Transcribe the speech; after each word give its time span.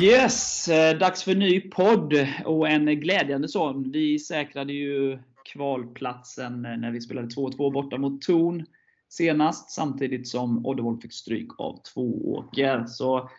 Yes, 0.00 0.68
eh, 0.68 0.98
dags 0.98 1.22
för 1.22 1.34
ny 1.34 1.60
podd 1.60 2.14
och 2.44 2.68
en 2.68 3.00
glädjande 3.00 3.48
sån. 3.48 3.90
Vi 3.90 4.18
säkrade 4.18 4.72
ju 4.72 5.18
kvalplatsen 5.44 6.64
eh, 6.64 6.76
när 6.76 6.90
vi 6.90 7.00
spelade 7.00 7.28
2-2 7.28 7.72
borta 7.72 7.98
mot 7.98 8.22
Torn 8.22 8.66
senast, 9.08 9.70
samtidigt 9.70 10.28
som 10.28 10.66
Oddevold 10.66 11.02
fick 11.02 11.12
stryk 11.12 11.48
av 11.58 11.80
Tvååker. 11.94 12.84
Så 12.86 13.30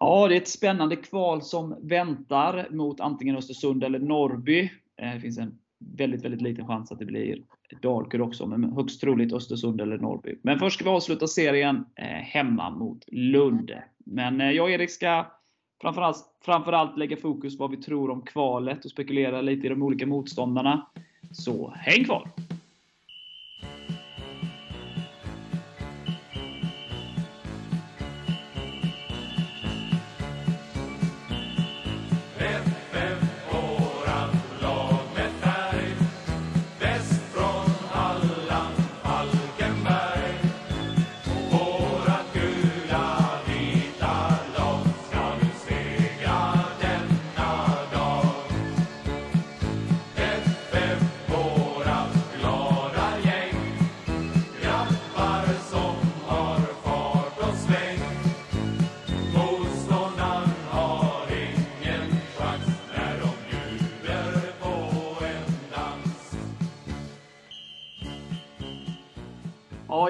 Ja, 0.00 0.28
det 0.28 0.36
är 0.36 0.40
ett 0.40 0.48
spännande 0.48 0.96
kval 0.96 1.42
som 1.42 1.76
väntar 1.82 2.68
mot 2.70 3.00
antingen 3.00 3.36
Östersund 3.36 3.84
eller 3.84 3.98
Norrby. 3.98 4.70
Eh, 4.96 5.14
det 5.14 5.20
finns 5.20 5.38
en 5.38 5.58
väldigt, 5.96 6.24
väldigt 6.24 6.42
liten 6.42 6.66
chans 6.66 6.92
att 6.92 6.98
det 6.98 7.06
blir 7.06 7.42
Dalkurd 7.82 8.20
också, 8.20 8.46
men 8.46 8.64
högst 8.64 9.00
troligt 9.00 9.32
Östersund 9.32 9.80
eller 9.80 9.98
Norrby. 9.98 10.38
Men 10.42 10.58
först 10.58 10.74
ska 10.74 10.84
vi 10.84 10.96
avsluta 10.96 11.26
serien 11.26 11.84
hemma 12.22 12.70
mot 12.70 13.04
Lund. 13.06 13.70
Men 14.06 14.40
jag 14.40 14.64
och 14.64 14.70
Erik 14.70 14.90
ska 14.90 15.24
framförallt, 15.80 16.24
framförallt 16.44 16.98
lägga 16.98 17.16
fokus 17.16 17.58
på 17.58 17.64
vad 17.64 17.70
vi 17.70 17.82
tror 17.82 18.10
om 18.10 18.22
kvalet 18.22 18.84
och 18.84 18.90
spekulera 18.90 19.40
lite 19.40 19.66
i 19.66 19.70
de 19.70 19.82
olika 19.82 20.06
motståndarna. 20.06 20.86
Så 21.32 21.72
häng 21.76 22.04
kvar! 22.04 22.30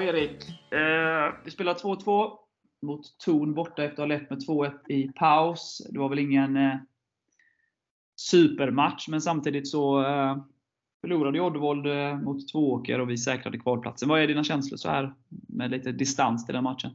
Erik. 0.05 0.49
Eh, 0.71 1.33
vi 1.45 1.51
spelar 1.51 1.73
2-2 1.73 2.31
mot 2.81 3.17
Torn 3.17 3.53
borta 3.53 3.83
efter 3.83 4.03
att 4.03 4.09
ha 4.09 4.17
lett 4.17 4.29
med 4.29 4.39
2-1 4.39 4.71
i 4.89 5.07
paus. 5.07 5.87
Det 5.89 5.99
var 5.99 6.09
väl 6.09 6.19
ingen 6.19 6.57
eh, 6.57 6.75
supermatch, 8.15 9.07
men 9.07 9.21
samtidigt 9.21 9.67
så 9.67 10.05
eh, 10.05 10.37
förlorade 11.01 11.41
Oddevold 11.41 11.87
eh, 11.87 12.17
mot 12.17 12.51
Tvååker 12.51 12.99
och 12.99 13.09
vi 13.09 13.17
säkrade 13.17 13.59
kvalplatsen. 13.59 14.09
Vad 14.09 14.21
är 14.21 14.27
dina 14.27 14.43
känslor 14.43 14.77
så 14.77 14.89
här 14.89 15.13
med 15.29 15.71
lite 15.71 15.91
distans 15.91 16.45
till 16.45 16.55
den 16.55 16.63
matchen? 16.63 16.91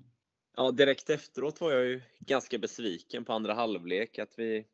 Ja, 0.57 0.71
direkt 0.71 1.11
efteråt 1.11 1.61
var 1.61 1.73
jag 1.73 1.85
ju 1.85 2.01
ganska 2.19 2.59
besviken 2.59 3.25
på 3.25 3.33
andra 3.33 3.55
halvlek. 3.55 4.19
Att 4.19 4.35
vi 4.37 4.65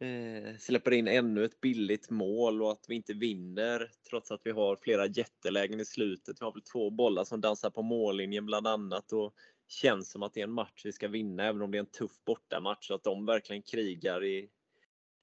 eh, 0.00 0.56
släpper 0.58 0.90
in 0.90 1.08
ännu 1.08 1.44
ett 1.44 1.60
billigt 1.60 2.10
mål 2.10 2.62
och 2.62 2.72
att 2.72 2.84
vi 2.88 2.94
inte 2.94 3.14
vinner 3.14 3.90
trots 4.10 4.30
att 4.30 4.40
vi 4.44 4.50
har 4.50 4.76
flera 4.76 5.06
jättelägen 5.06 5.80
i 5.80 5.84
slutet. 5.84 6.36
Vi 6.40 6.44
har 6.44 6.52
väl 6.52 6.62
två 6.62 6.90
bollar 6.90 7.24
som 7.24 7.40
dansar 7.40 7.70
på 7.70 7.82
mållinjen 7.82 8.46
bland 8.46 8.66
annat 8.66 9.12
och 9.12 9.34
känns 9.68 10.10
som 10.10 10.22
att 10.22 10.34
det 10.34 10.40
är 10.40 10.44
en 10.44 10.52
match 10.52 10.82
vi 10.84 10.92
ska 10.92 11.08
vinna 11.08 11.44
även 11.44 11.62
om 11.62 11.70
det 11.70 11.78
är 11.78 11.80
en 11.80 11.86
tuff 11.86 12.24
bortamatch. 12.26 12.86
Så 12.86 12.94
att 12.94 13.04
de 13.04 13.26
verkligen 13.26 13.62
krigar 13.62 14.24
i 14.24 14.48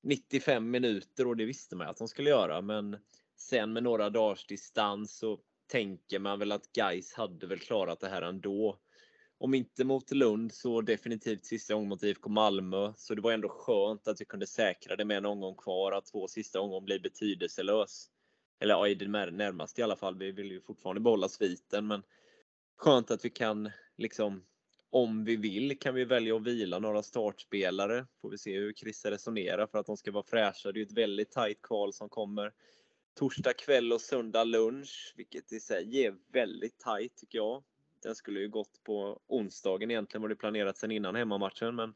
95 0.03 0.71
minuter 0.71 1.27
och 1.27 1.37
det 1.37 1.45
visste 1.45 1.75
man 1.75 1.87
att 1.87 1.97
de 1.97 2.07
skulle 2.07 2.29
göra. 2.29 2.61
Men 2.61 2.97
sen 3.35 3.73
med 3.73 3.83
några 3.83 4.09
dagars 4.09 4.45
distans 4.45 5.17
så 5.17 5.39
tänker 5.67 6.19
man 6.19 6.39
väl 6.39 6.51
att 6.51 6.77
Geis 6.77 7.13
hade 7.13 7.47
väl 7.47 7.59
klarat 7.59 7.99
det 7.99 8.09
här 8.09 8.21
ändå 8.21 8.79
om 9.37 9.53
inte 9.53 9.83
mot 9.83 10.11
Lund 10.11 10.53
så 10.53 10.81
definitivt 10.81 11.45
sista 11.45 11.73
gången 11.73 11.89
mot 11.89 12.03
IFK 12.03 12.29
Malmö. 12.29 12.93
Så 12.97 13.15
det 13.15 13.21
var 13.21 13.31
ändå 13.31 13.49
skönt 13.49 14.07
att 14.07 14.21
vi 14.21 14.25
kunde 14.25 14.47
säkra 14.47 14.95
det 14.95 15.05
med 15.05 15.17
en 15.17 15.25
omgång 15.25 15.55
kvar, 15.55 15.91
att 15.91 16.05
två 16.05 16.27
sista 16.27 16.61
omgången 16.61 16.85
blir 16.85 16.99
betydelselös. 16.99 18.09
Eller 18.59 18.73
ja, 18.73 18.87
i 18.87 18.95
det 18.95 19.07
närmaste 19.07 19.81
i 19.81 19.83
alla 19.83 19.95
fall. 19.95 20.17
Vi 20.17 20.31
vill 20.31 20.51
ju 20.51 20.61
fortfarande 20.61 21.01
behålla 21.01 21.29
sviten, 21.29 21.87
men 21.87 22.03
skönt 22.77 23.11
att 23.11 23.25
vi 23.25 23.29
kan 23.29 23.71
liksom 23.97 24.43
om 24.89 25.25
vi 25.25 25.35
vill 25.35 25.79
kan 25.79 25.95
vi 25.95 26.05
välja 26.05 26.35
att 26.35 26.43
vila 26.43 26.79
några 26.79 27.03
startspelare. 27.03 28.05
Får 28.21 28.29
vi 28.29 28.37
se 28.37 28.57
hur 28.57 28.73
Christer 28.73 29.11
resonerar 29.11 29.67
för 29.67 29.77
att 29.77 29.85
de 29.85 29.97
ska 29.97 30.11
vara 30.11 30.23
fräscha. 30.23 30.71
Det 30.71 30.77
är 30.77 30.81
ju 30.81 30.85
ett 30.85 30.97
väldigt 30.97 31.31
tajt 31.31 31.61
kval 31.61 31.93
som 31.93 32.09
kommer 32.09 32.51
torsdag 33.19 33.53
kväll 33.53 33.93
och 33.93 34.01
söndag 34.01 34.43
lunch, 34.43 35.13
vilket 35.17 35.51
i 35.51 35.59
sig 35.59 36.05
är 36.05 36.15
väldigt 36.33 36.79
tajt 36.79 37.15
tycker 37.17 37.37
jag. 37.37 37.63
Den 38.07 38.15
skulle 38.15 38.39
ju 38.39 38.49
gått 38.49 38.83
på 38.83 39.19
onsdagen 39.27 39.91
egentligen 39.91 40.21
var 40.21 40.29
det 40.29 40.35
planerat 40.35 40.77
sedan 40.77 40.91
innan 40.91 41.15
hemmamatchen. 41.15 41.75
Men 41.75 41.93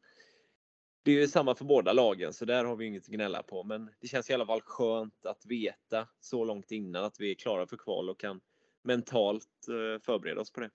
det 1.04 1.12
är 1.12 1.16
ju 1.16 1.28
samma 1.28 1.56
för 1.56 1.66
båda 1.66 1.94
lagen 1.94 2.34
så 2.34 2.46
där 2.46 2.66
har 2.66 2.76
vi 2.76 2.86
inget 2.86 3.04
att 3.04 3.08
gnälla 3.08 3.44
på. 3.44 3.64
Men 3.64 3.90
det 4.02 4.08
känns 4.08 4.30
i 4.30 4.34
alla 4.34 4.46
fall 4.46 4.62
skönt 4.62 5.26
att 5.26 5.46
veta 5.46 6.08
så 6.20 6.46
långt 6.46 6.72
innan 6.72 7.04
att 7.04 7.20
vi 7.20 7.32
är 7.32 7.36
klara 7.36 7.68
för 7.68 7.78
kval 7.78 8.10
och 8.10 8.20
kan 8.20 8.42
mentalt 8.84 9.48
eh, 9.70 10.02
förbereda 10.02 10.42
oss 10.42 10.54
på 10.54 10.60
det. 10.60 10.70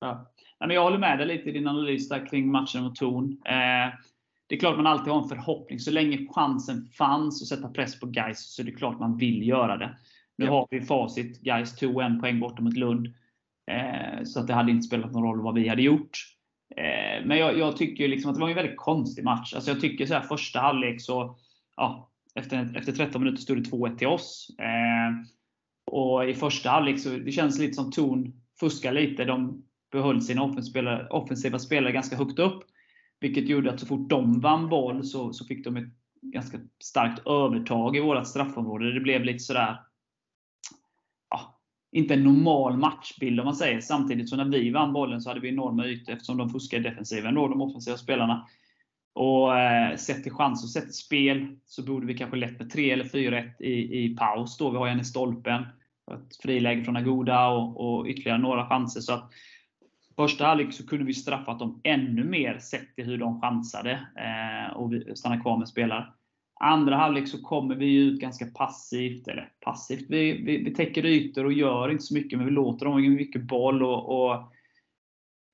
Ja. 0.00 0.32
Jag 0.58 0.82
håller 0.82 0.98
med 0.98 1.18
dig 1.18 1.26
lite 1.26 1.48
i 1.48 1.52
din 1.52 1.68
analys 1.68 2.08
där 2.08 2.26
kring 2.26 2.50
matchen 2.50 2.82
mot 2.82 2.96
Torn. 2.96 3.30
Eh, 3.46 3.94
det 4.46 4.54
är 4.54 4.58
klart 4.58 4.76
man 4.76 4.86
alltid 4.86 5.12
har 5.12 5.22
en 5.22 5.28
förhoppning. 5.28 5.78
Så 5.78 5.90
länge 5.90 6.28
chansen 6.30 6.86
fanns 6.86 7.42
att 7.42 7.48
sätta 7.48 7.68
press 7.68 8.00
på 8.00 8.06
Gais 8.06 8.54
så 8.54 8.62
är 8.62 8.66
det 8.66 8.72
klart 8.72 9.00
man 9.00 9.16
vill 9.16 9.48
göra 9.48 9.76
det. 9.76 9.98
Nu 10.36 10.44
ja. 10.44 10.50
har 10.50 10.68
vi 10.70 10.80
facit. 10.80 11.40
Gais 11.40 11.76
tog 11.76 12.02
en 12.02 12.20
poäng 12.20 12.40
borta 12.40 12.62
mot 12.62 12.76
Lund. 12.76 13.14
Eh, 13.70 14.24
så 14.24 14.40
att 14.40 14.46
det 14.46 14.54
hade 14.54 14.70
inte 14.70 14.86
spelat 14.86 15.12
någon 15.12 15.22
roll 15.22 15.42
vad 15.42 15.54
vi 15.54 15.68
hade 15.68 15.82
gjort. 15.82 16.18
Eh, 16.76 17.26
men 17.26 17.38
jag, 17.38 17.58
jag 17.58 17.76
tycker 17.76 18.08
liksom 18.08 18.30
att 18.30 18.36
det 18.36 18.40
var 18.40 18.48
en 18.48 18.54
väldigt 18.54 18.76
konstig 18.76 19.24
match. 19.24 19.54
Alltså 19.54 19.70
jag 19.70 19.80
tycker 19.80 20.06
så 20.06 20.14
här, 20.14 20.20
första 20.20 20.60
halvlek 20.60 21.00
så, 21.00 21.38
ja, 21.76 22.10
efter, 22.34 22.76
efter 22.76 22.92
13 22.92 23.22
minuter 23.22 23.42
stod 23.42 23.56
det 23.56 23.70
2-1 23.70 23.96
till 23.96 24.06
oss. 24.06 24.56
Eh, 24.58 25.26
och 25.86 26.28
i 26.28 26.34
första 26.34 26.70
halvlek 26.70 27.00
så 27.00 27.08
det 27.08 27.32
känns 27.32 27.58
lite 27.58 27.74
som 27.74 27.90
Torn 27.90 28.32
fuskar 28.60 28.92
lite. 28.92 29.24
De 29.24 29.64
behöll 29.92 30.22
sina 30.22 30.42
offensiva, 30.42 31.08
offensiva 31.08 31.58
spelare 31.58 31.92
ganska 31.92 32.16
högt 32.16 32.38
upp. 32.38 32.62
Vilket 33.20 33.48
gjorde 33.48 33.72
att 33.72 33.80
så 33.80 33.86
fort 33.86 34.10
de 34.10 34.40
vann 34.40 34.68
boll 34.68 35.04
så, 35.04 35.32
så 35.32 35.44
fick 35.44 35.64
de 35.64 35.76
ett 35.76 35.88
ganska 36.22 36.58
starkt 36.82 37.26
övertag 37.26 37.96
i 37.96 38.00
vårt 38.00 38.26
straffområde. 38.26 38.94
Det 38.94 39.00
blev 39.00 39.24
lite 39.24 39.38
sådär 39.38 39.76
inte 41.94 42.14
en 42.14 42.24
normal 42.24 42.76
matchbild 42.76 43.40
om 43.40 43.46
man 43.46 43.54
säger. 43.54 43.80
Samtidigt 43.80 44.28
som 44.28 44.38
när 44.38 44.58
vi 44.58 44.70
vann 44.70 44.92
bollen 44.92 45.20
så 45.20 45.30
hade 45.30 45.40
vi 45.40 45.48
enorma 45.48 45.86
ytor 45.86 46.12
eftersom 46.12 46.36
de 46.36 46.50
fuskade 46.50 46.88
i 46.88 46.90
defensiven, 46.90 47.34
då, 47.34 47.48
de 47.48 47.60
offensiva 47.60 47.96
spelarna. 47.96 48.46
Och 49.12 49.58
eh, 49.58 49.96
sett 49.96 50.22
till 50.22 50.32
chans 50.32 50.64
och 50.64 50.70
sett 50.70 50.84
till 50.84 50.94
spel 50.94 51.56
så 51.66 51.82
borde 51.82 52.06
vi 52.06 52.18
kanske 52.18 52.36
lett 52.36 52.58
med 52.58 52.70
3 52.70 52.90
eller 52.90 53.04
4-1 53.04 53.62
i, 53.62 54.04
i 54.04 54.16
paus. 54.16 54.56
Då. 54.58 54.70
Vi 54.70 54.76
har 54.76 54.88
en 54.88 55.00
i 55.00 55.04
stolpen, 55.04 55.62
ett 56.12 56.36
friläge 56.42 56.84
från 56.84 56.96
Agoda 56.96 57.46
och, 57.46 57.98
och 57.98 58.06
ytterligare 58.06 58.38
några 58.38 58.68
chanser. 58.68 59.00
Så 59.00 59.12
att 59.12 59.30
Första 60.16 60.46
halvlek 60.46 60.72
så 60.72 60.86
kunde 60.86 61.04
vi 61.04 61.14
straffat 61.14 61.58
dem 61.58 61.80
ännu 61.84 62.24
mer 62.24 62.58
sett 62.58 62.94
till 62.94 63.04
hur 63.04 63.18
de 63.18 63.40
chansade 63.40 63.92
eh, 64.16 64.76
och 64.76 64.92
stannade 65.18 65.42
kvar 65.42 65.58
med 65.58 65.68
spelare. 65.68 66.06
Andra 66.60 66.96
halvlek 66.96 67.28
så 67.28 67.42
kommer 67.42 67.74
vi 67.74 67.94
ut 67.94 68.20
ganska 68.20 68.46
passivt. 68.46 69.28
Eller 69.28 69.52
passivt, 69.60 70.06
vi, 70.08 70.32
vi, 70.32 70.64
vi 70.64 70.74
täcker 70.74 71.06
ytor 71.06 71.44
och 71.44 71.52
gör 71.52 71.90
inte 71.90 72.04
så 72.04 72.14
mycket, 72.14 72.38
men 72.38 72.46
vi 72.46 72.52
låter 72.52 72.86
dem 72.86 72.92
ha 72.92 73.00
mycket 73.00 73.42
boll. 73.42 73.82
och, 73.82 74.24
och 74.24 74.34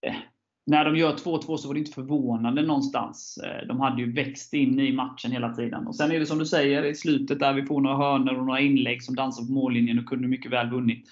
eh, 0.06 0.14
när 0.66 0.84
de 0.84 0.96
gör 0.96 1.12
2-2 1.12 1.56
så 1.56 1.68
var 1.68 1.74
det 1.74 1.80
inte 1.80 1.92
förvånande 1.92 2.62
någonstans. 2.62 3.38
Eh, 3.44 3.66
de 3.66 3.80
hade 3.80 4.02
ju 4.02 4.12
växt 4.12 4.54
in 4.54 4.80
i 4.80 4.92
matchen 4.92 5.32
hela 5.32 5.54
tiden. 5.54 5.86
Och 5.86 5.96
Sen 5.96 6.12
är 6.12 6.18
det 6.18 6.26
som 6.26 6.38
du 6.38 6.46
säger, 6.46 6.84
i 6.84 6.94
slutet 6.94 7.38
där 7.38 7.52
vi 7.52 7.66
får 7.66 7.80
några 7.80 7.96
hörnor 7.96 8.34
och 8.38 8.46
några 8.46 8.60
inlägg 8.60 9.02
som 9.02 9.14
dansar 9.14 9.44
på 9.44 9.52
mållinjen 9.52 9.98
och 9.98 10.06
kunde 10.06 10.28
mycket 10.28 10.52
väl 10.52 10.70
vunnit. 10.70 11.08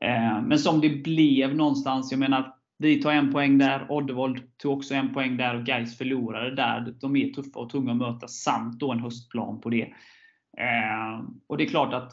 Eh, 0.00 0.42
men 0.42 0.58
som 0.58 0.80
det 0.80 0.88
blev 0.88 1.56
någonstans, 1.56 2.10
jag 2.10 2.18
menar 2.20 2.54
vi 2.80 3.02
tar 3.02 3.12
en 3.12 3.32
poäng 3.32 3.58
där, 3.58 3.86
Oddevold 3.92 4.58
tog 4.58 4.72
också 4.72 4.94
en 4.94 5.14
poäng 5.14 5.36
där 5.36 5.56
och 5.56 5.66
Gais 5.66 5.98
förlorade 5.98 6.54
där. 6.54 6.94
De 7.00 7.16
är 7.16 7.32
tuffa 7.32 7.60
och 7.60 7.70
tunga 7.70 7.90
att 7.90 7.96
möta, 7.96 8.28
samt 8.28 8.80
då 8.80 8.92
en 8.92 9.00
höstplan 9.00 9.60
på 9.60 9.70
det. 9.70 9.82
Eh, 10.58 11.24
och 11.46 11.56
det 11.56 11.64
är 11.64 11.68
klart 11.68 11.94
att 11.94 12.12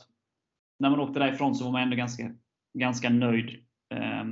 när 0.79 0.89
man 0.89 0.99
åkte 0.99 1.19
därifrån 1.19 1.55
så 1.55 1.63
var 1.65 1.71
man 1.71 1.81
ändå 1.81 1.95
ganska, 1.95 2.31
ganska 2.79 3.09
nöjd. 3.09 3.49
Eh, 3.93 4.23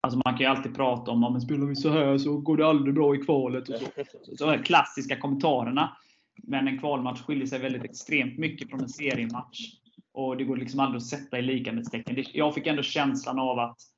alltså 0.00 0.20
man 0.24 0.34
kan 0.34 0.38
ju 0.38 0.46
alltid 0.46 0.74
prata 0.74 1.10
om, 1.10 1.24
att 1.24 1.42
spelar 1.42 1.66
vi 1.66 1.76
så 1.76 1.90
här 1.90 2.18
så 2.18 2.38
går 2.38 2.56
det 2.56 2.66
aldrig 2.66 2.94
bra 2.94 3.14
i 3.14 3.18
kvalet. 3.18 3.68
Och 3.68 3.74
så. 3.76 4.36
så 4.36 4.50
här 4.50 4.62
klassiska 4.62 5.16
kommentarerna. 5.16 5.96
Men 6.42 6.68
en 6.68 6.78
kvalmatch 6.78 7.22
skiljer 7.22 7.46
sig 7.46 7.58
väldigt 7.58 7.84
extremt 7.84 8.38
mycket 8.38 8.70
från 8.70 8.80
en 8.80 8.88
seriematch. 8.88 9.60
Och 10.12 10.36
det 10.36 10.44
går 10.44 10.56
liksom 10.56 10.80
aldrig 10.80 10.96
att 10.96 11.06
sätta 11.06 11.38
i 11.38 11.42
likamedstecken. 11.42 12.24
Jag 12.32 12.54
fick 12.54 12.66
ändå 12.66 12.82
känslan 12.82 13.38
av 13.38 13.58
att 13.58 13.93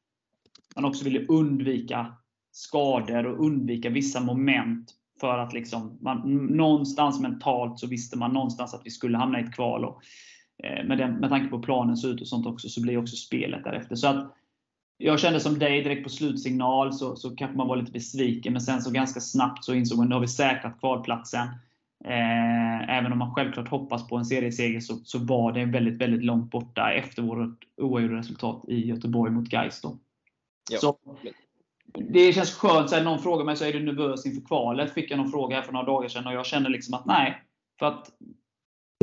man 0.76 0.84
också 0.84 1.05
ville 1.05 1.26
undvika 1.26 2.14
skador 2.52 3.26
och 3.26 3.46
undvika 3.46 3.90
vissa 3.90 4.20
moment 4.20 4.94
För 5.20 5.38
att 5.38 5.52
liksom, 5.52 5.99
man, 6.00 6.46
någonstans 6.46 7.20
mentalt 7.20 7.78
så 7.78 7.87
visste 7.87 8.19
man 8.19 8.32
någonstans 8.32 8.75
att 8.75 8.82
vi 8.84 8.90
skulle 8.90 9.19
hamna 9.19 9.40
i 9.40 9.44
ett 9.44 9.55
kval. 9.55 9.84
Och, 9.84 10.02
eh, 10.64 10.87
med, 10.87 10.99
den, 10.99 11.14
med 11.14 11.31
tanke 11.31 11.49
på 11.49 11.58
planen 11.58 11.96
så 11.96 12.08
ut 12.08 12.20
och 12.20 12.28
sånt 12.28 12.46
också, 12.46 12.69
så 12.69 12.82
blir 12.82 12.99
också 12.99 13.17
spelet 13.17 13.64
därefter. 13.64 13.96
Så 13.96 14.08
att, 14.08 14.32
jag 14.99 15.20
kände 15.20 15.40
som 15.40 15.58
dig 15.58 15.82
direkt 15.82 16.05
på 16.05 16.11
slutsignal 16.11 16.93
så, 16.93 17.17
så 17.17 17.37
kanske 17.37 17.56
man 17.56 17.69
var 17.69 17.76
lite 17.76 17.93
besviken. 17.93 18.52
Men 18.52 18.62
sen 18.62 18.82
så 18.82 18.90
ganska 18.90 19.20
snabbt 19.20 19.64
så 19.64 19.75
insåg 19.75 19.99
man 19.99 20.05
att 20.05 20.08
nu 20.08 20.14
har 20.14 20.20
vi 20.20 20.29
säkrat 20.29 20.81
kvalplatsen. 20.81 21.49
Eh, 22.05 22.96
även 22.99 23.12
om 23.12 23.19
man 23.19 23.34
självklart 23.34 23.69
hoppas 23.69 24.08
på 24.08 24.17
en 24.17 24.25
serieseger 24.25 24.81
så, 24.81 24.96
så 25.05 25.19
var 25.19 25.52
det 25.52 25.64
väldigt, 25.64 26.00
väldigt 26.00 26.25
långt 26.25 26.50
borta 26.50 26.93
efter 26.93 27.22
vårt 27.22 27.64
oavgjorda 27.76 28.17
resultat 28.17 28.64
i 28.69 28.87
Göteborg 28.87 29.32
mot 29.32 29.49
Gais. 29.49 29.81
Ja. 29.82 29.99
Så, 30.70 30.98
det 31.94 32.32
känns 32.32 32.54
skönt. 32.54 32.90
Så 32.90 32.96
här, 32.96 33.04
någon 33.04 33.22
frågar 33.22 33.44
mig 33.44 33.56
så 33.56 33.64
är 33.64 33.72
du 33.72 33.80
nervös 33.80 34.26
inför 34.26 34.46
kvalet. 34.46 34.94
Fick 34.94 35.10
jag 35.10 35.18
någon 35.18 35.30
fråga 35.30 35.56
här 35.56 35.62
för 35.62 35.72
några 35.72 35.86
dagar 35.86 36.08
sedan 36.08 36.26
och 36.26 36.32
jag 36.32 36.46
känner 36.46 36.70
liksom 36.70 36.94
att 36.94 37.06
nej. 37.06 37.42
För 37.78 37.86
att 37.86 38.10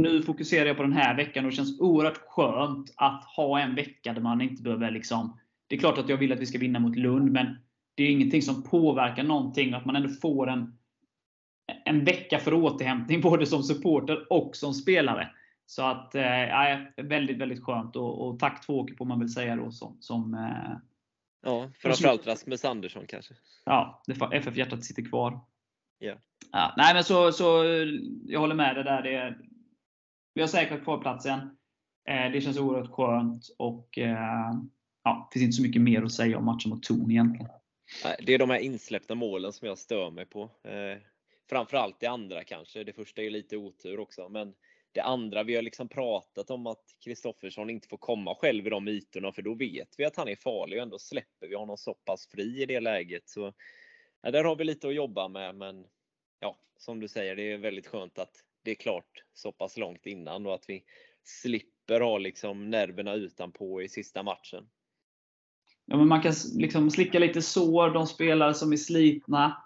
nu 0.01 0.23
fokuserar 0.23 0.65
jag 0.65 0.77
på 0.77 0.83
den 0.83 0.93
här 0.93 1.15
veckan 1.15 1.45
och 1.45 1.51
det 1.51 1.57
känns 1.57 1.79
oerhört 1.79 2.21
skönt 2.27 2.93
att 2.97 3.23
ha 3.23 3.59
en 3.59 3.75
vecka 3.75 4.13
där 4.13 4.21
man 4.21 4.41
inte 4.41 4.63
behöver 4.63 4.91
liksom 4.91 5.37
Det 5.67 5.75
är 5.75 5.79
klart 5.79 5.97
att 5.97 6.09
jag 6.09 6.17
vill 6.17 6.33
att 6.33 6.39
vi 6.39 6.45
ska 6.45 6.57
vinna 6.57 6.79
mot 6.79 6.95
Lund, 6.95 7.31
men 7.31 7.57
det 7.95 8.03
är 8.03 8.09
ingenting 8.09 8.41
som 8.41 8.63
påverkar 8.63 9.23
någonting. 9.23 9.73
Att 9.73 9.85
man 9.85 9.95
ändå 9.95 10.09
får 10.09 10.49
en 10.49 10.77
en 11.85 12.05
vecka 12.05 12.39
för 12.39 12.53
återhämtning 12.53 13.21
både 13.29 13.45
som 13.45 13.63
supporter 13.63 14.33
och 14.33 14.55
som 14.55 14.73
spelare. 14.73 15.29
Så 15.65 15.83
att, 15.83 16.15
eh, 16.15 17.03
väldigt, 17.03 17.37
väldigt 17.37 17.63
skönt. 17.63 17.95
Och, 17.95 18.27
och 18.27 18.39
tack 18.39 18.65
Tvååker 18.65 18.95
får 18.95 19.05
man 19.05 19.19
väl 19.19 19.29
säga 19.29 19.55
då 19.55 19.71
som, 19.71 19.97
som 19.99 20.33
eh, 20.33 20.77
Ja, 21.43 21.71
framförallt 21.79 22.27
Rasmus 22.27 22.65
Andersson 22.65 23.07
kanske. 23.07 23.33
Ja, 23.65 24.03
FF-hjärtat 24.31 24.83
sitter 24.83 25.05
kvar. 25.05 25.39
Yeah. 25.99 26.17
Ja, 26.51 26.73
nej 26.77 26.93
men 26.93 27.03
så, 27.03 27.31
så 27.31 27.65
jag 28.25 28.39
håller 28.39 28.55
med 28.55 28.75
dig 28.75 28.83
där. 28.83 29.01
Det, 29.01 29.35
vi 30.33 30.41
har 30.41 30.47
säkrat 30.47 30.83
kvalplatsen. 30.83 31.39
Eh, 32.09 32.31
det 32.31 32.41
känns 32.41 32.59
oerhört 32.59 32.91
skönt 32.91 33.43
och 33.57 33.97
eh, 33.97 34.53
ja, 35.03 35.29
det 35.33 35.39
finns 35.39 35.43
inte 35.43 35.55
så 35.55 35.61
mycket 35.61 35.81
mer 35.81 36.03
att 36.03 36.11
säga 36.11 36.37
om 36.37 36.45
matchen 36.45 36.69
mot 36.69 36.83
Torn 36.83 37.11
egentligen. 37.11 37.51
Det 38.19 38.33
är 38.33 38.39
de 38.39 38.49
här 38.49 38.59
insläppta 38.59 39.15
målen 39.15 39.53
som 39.53 39.67
jag 39.67 39.77
stör 39.77 40.11
mig 40.11 40.25
på. 40.25 40.43
Eh, 40.43 41.01
framförallt 41.49 41.99
det 41.99 42.07
andra 42.07 42.43
kanske. 42.43 42.83
Det 42.83 42.93
första 42.93 43.21
är 43.21 43.29
lite 43.29 43.57
otur 43.57 43.99
också, 43.99 44.29
men 44.29 44.53
det 44.93 45.01
andra, 45.01 45.43
vi 45.43 45.55
har 45.55 45.61
liksom 45.61 45.89
pratat 45.89 46.49
om 46.49 46.67
att 46.67 46.83
Kristoffersson 47.03 47.69
inte 47.69 47.87
får 47.87 47.97
komma 47.97 48.35
själv 48.35 48.67
i 48.67 48.69
de 48.69 48.87
ytorna, 48.87 49.31
för 49.31 49.41
då 49.41 49.53
vet 49.53 49.89
vi 49.97 50.05
att 50.05 50.15
han 50.15 50.27
är 50.27 50.35
farlig 50.35 50.79
och 50.79 50.83
ändå 50.83 50.99
släpper 50.99 51.47
vi 51.47 51.55
honom 51.55 51.77
så 51.77 51.93
pass 51.93 52.27
fri 52.27 52.61
i 52.61 52.65
det 52.65 52.79
läget. 52.79 53.29
Så 53.29 53.53
ja, 54.21 54.31
där 54.31 54.43
har 54.43 54.55
vi 54.55 54.63
lite 54.63 54.87
att 54.87 54.95
jobba 54.95 55.27
med, 55.27 55.55
men 55.55 55.85
ja, 56.39 56.57
som 56.77 56.99
du 56.99 57.07
säger, 57.07 57.35
det 57.35 57.51
är 57.51 57.57
väldigt 57.57 57.87
skönt 57.87 58.19
att 58.19 58.43
det 58.63 58.71
är 58.71 58.75
klart 58.75 59.23
så 59.33 59.51
pass 59.51 59.77
långt 59.77 60.05
innan 60.05 60.45
och 60.45 60.55
att 60.55 60.69
vi 60.69 60.83
slipper 61.23 62.01
ha 62.01 62.17
liksom 62.17 62.69
nerverna 62.69 63.13
utanpå 63.13 63.81
i 63.81 63.89
sista 63.89 64.23
matchen. 64.23 64.69
Ja, 65.85 65.97
men 65.97 66.07
man 66.07 66.21
kan 66.21 66.33
liksom 66.55 66.91
slicka 66.91 67.19
lite 67.19 67.41
sår, 67.41 67.89
de 67.89 68.07
spelare 68.07 68.53
som 68.53 68.73
är 68.73 68.77
slitna 68.77 69.62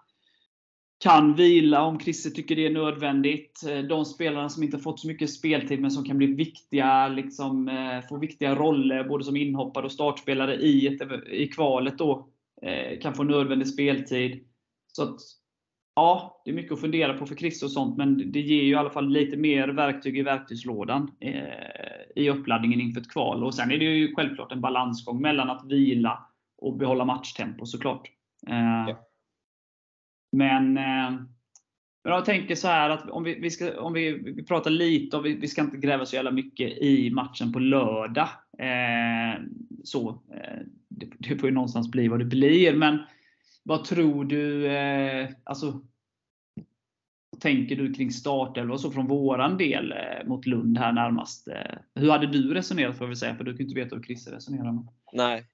kan 1.00 1.34
vila 1.34 1.82
om 1.82 2.00
Christer 2.00 2.30
tycker 2.30 2.56
det 2.56 2.66
är 2.66 2.74
nödvändigt. 2.74 3.64
Eh, 3.70 3.80
de 3.80 4.06
spelarna 4.06 4.50
som 4.50 4.64
inte 4.64 4.80
fått 4.80 5.00
så 5.00 5.08
mycket 5.08 5.30
speltid 5.30 5.82
men 5.82 5.92
som 5.92 6.04
kan 6.04 6.18
bli 6.18 6.28
viktiga, 6.28 7.08
liksom, 7.08 7.70
eh, 7.70 8.02
få 8.10 8.18
viktiga 8.18 8.56
roller 8.56 9.04
både 9.04 9.24
som 9.24 9.36
inhoppare 9.36 9.86
och 9.86 9.92
startspelare 9.92 10.56
i, 10.56 10.88
ett, 10.88 11.02
i 11.32 11.48
kvalet 11.48 11.98
då, 11.98 12.28
eh, 12.62 13.00
kan 13.00 13.14
få 13.14 13.24
nödvändig 13.24 13.68
speltid. 13.68 14.44
Så 14.94 15.04
att, 15.04 15.20
ja, 15.96 16.42
det 16.46 16.52
är 16.52 16.56
mycket 16.56 16.72
att 16.72 16.82
fundera 16.82 17.14
på 17.14 17.26
för 17.26 17.36
Christer 17.36 17.66
och 17.66 17.72
sånt, 17.72 17.98
men 17.98 18.32
det 18.32 18.40
ger 18.40 18.64
ju 18.64 18.72
i 18.72 18.76
alla 18.76 18.90
fall 18.90 19.10
lite 19.10 19.38
mer 19.38 19.68
verktyg 19.68 20.18
i 20.18 20.22
verktygslådan 20.22 21.12
i 22.16 22.30
uppladdningen 22.30 22.82
inför 22.82 23.02
ett 23.02 23.12
kval. 23.12 23.44
Och 23.44 23.56
Sen 23.56 23.72
är 23.72 23.78
det 23.78 23.86
ju 23.86 24.16
självklart 24.16 24.52
en 24.52 24.62
balansgång 24.62 25.22
mellan 25.22 25.50
att 25.50 25.66
vila 25.66 26.28
och 26.58 26.78
behålla 26.78 27.06
matchtempo 27.06 27.66
såklart. 27.66 28.08
Ja. 28.48 29.07
Men, 30.38 30.78
eh, 30.78 31.12
men 32.04 32.14
jag 32.14 32.26
tänker 32.26 32.56
så 32.56 32.68
här 32.68 32.90
att 32.90 33.10
om 33.10 33.24
vi, 33.24 33.40
vi 33.40 33.52
ska, 33.52 33.82
om 33.82 33.94
vi, 33.94 34.12
vi 34.12 34.44
pratar 34.46 34.72
lite, 34.72 35.18
och 35.18 35.26
vi, 35.26 35.36
vi 35.36 35.48
ska 35.48 35.62
inte 35.62 35.78
gräva 35.78 36.06
så 36.06 36.16
jävla 36.16 36.32
mycket 36.32 36.78
i 36.78 37.10
matchen 37.10 37.54
på 37.54 37.60
lördag. 37.60 38.30
Eh, 38.58 39.42
så, 39.84 40.10
eh, 40.10 40.60
det, 40.90 41.10
det, 41.18 41.38
får 41.38 41.50
ju 41.50 41.56
någonstans 41.56 41.92
bli 41.92 42.08
vad 42.08 42.20
det 42.20 42.26
blir. 42.26 42.76
Men 42.76 43.00
vad 43.64 43.84
tror 43.84 44.26
du, 44.26 44.68
eh, 44.68 45.30
alltså, 45.44 45.82
tänker 47.40 47.76
du 47.76 47.94
kring 47.94 48.12
startelva 48.12 48.78
så 48.78 48.92
från 48.92 49.08
våran 49.08 49.58
del 49.58 49.92
eh, 49.92 50.28
mot 50.28 50.46
Lund 50.46 50.78
här 50.78 50.92
närmast? 50.92 51.48
Eh, 51.48 51.78
hur 51.96 52.12
hade 52.12 52.28
du 52.28 52.54
resonerat 52.54 52.98
får 52.98 53.08
vi 53.08 53.16
säga? 53.16 53.36
För 53.36 53.44
du 53.44 53.52
kan 53.52 53.58
ju 53.58 53.64
inte 53.64 53.80
veta 53.80 53.96
hur 53.96 54.04
Christer 54.04 54.32
resonerar. 54.32 54.80
Nej, 55.14 55.46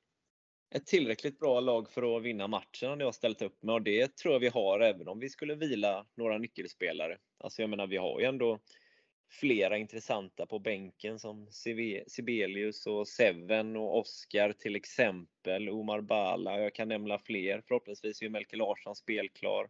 ett 0.75 0.85
tillräckligt 0.85 1.39
bra 1.39 1.59
lag 1.59 1.89
för 1.89 2.17
att 2.17 2.23
vinna 2.23 2.47
matchen 2.47 2.89
hade 2.89 3.03
jag 3.03 3.15
ställt 3.15 3.41
upp 3.41 3.63
med 3.63 3.75
och 3.75 3.81
det 3.81 4.17
tror 4.17 4.33
jag 4.33 4.39
vi 4.39 4.47
har 4.47 4.79
även 4.79 5.07
om 5.07 5.19
vi 5.19 5.29
skulle 5.29 5.55
vila 5.55 6.05
några 6.15 6.37
nyckelspelare. 6.37 7.17
Alltså 7.39 7.61
jag 7.61 7.69
menar 7.69 7.87
vi 7.87 7.97
har 7.97 8.19
ju 8.19 8.25
ändå 8.25 8.59
flera 9.31 9.77
intressanta 9.77 10.45
på 10.45 10.59
bänken 10.59 11.19
som 11.19 11.47
Sibelius 12.07 12.85
och 12.87 13.07
Seven 13.07 13.75
och 13.75 13.99
Oskar 13.99 14.53
till 14.53 14.75
exempel. 14.75 15.69
Omar 15.69 16.01
Bala, 16.01 16.59
jag 16.59 16.75
kan 16.75 16.87
nämna 16.87 17.19
fler. 17.19 17.63
Förhoppningsvis 17.67 18.21
är 18.21 18.25
ju 18.25 18.29
Melke 18.29 18.55
Larsson 18.55 18.95
spelklar. 18.95 19.69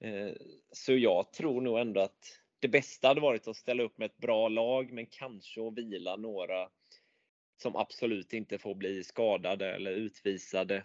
Eh, 0.00 0.30
så 0.72 0.94
jag 0.94 1.32
tror 1.32 1.60
nog 1.60 1.78
ändå 1.78 2.00
att 2.00 2.40
det 2.58 2.68
bästa 2.68 3.08
hade 3.08 3.20
varit 3.20 3.48
att 3.48 3.56
ställa 3.56 3.82
upp 3.82 3.98
med 3.98 4.06
ett 4.06 4.16
bra 4.16 4.48
lag 4.48 4.92
men 4.92 5.06
kanske 5.06 5.66
att 5.66 5.78
vila 5.78 6.16
några 6.16 6.68
som 7.56 7.76
absolut 7.76 8.32
inte 8.32 8.58
får 8.58 8.74
bli 8.74 9.04
skadade 9.04 9.74
eller 9.74 9.90
utvisade. 9.90 10.76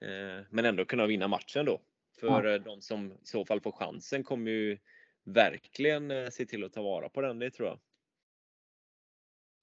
Eh, 0.00 0.44
men 0.50 0.64
ändå 0.64 0.84
kunna 0.84 1.06
vinna 1.06 1.28
matchen 1.28 1.64
då. 1.64 1.80
För 2.20 2.44
ja. 2.44 2.58
de 2.58 2.80
som 2.80 3.12
i 3.12 3.16
så 3.22 3.44
fall 3.44 3.60
får 3.60 3.72
chansen 3.72 4.24
kommer 4.24 4.50
ju 4.50 4.78
verkligen 5.24 6.10
eh, 6.10 6.28
se 6.28 6.46
till 6.46 6.64
att 6.64 6.72
ta 6.72 6.82
vara 6.82 7.08
på 7.08 7.20
den, 7.20 7.38
det 7.38 7.50
tror 7.50 7.68
jag. 7.68 7.78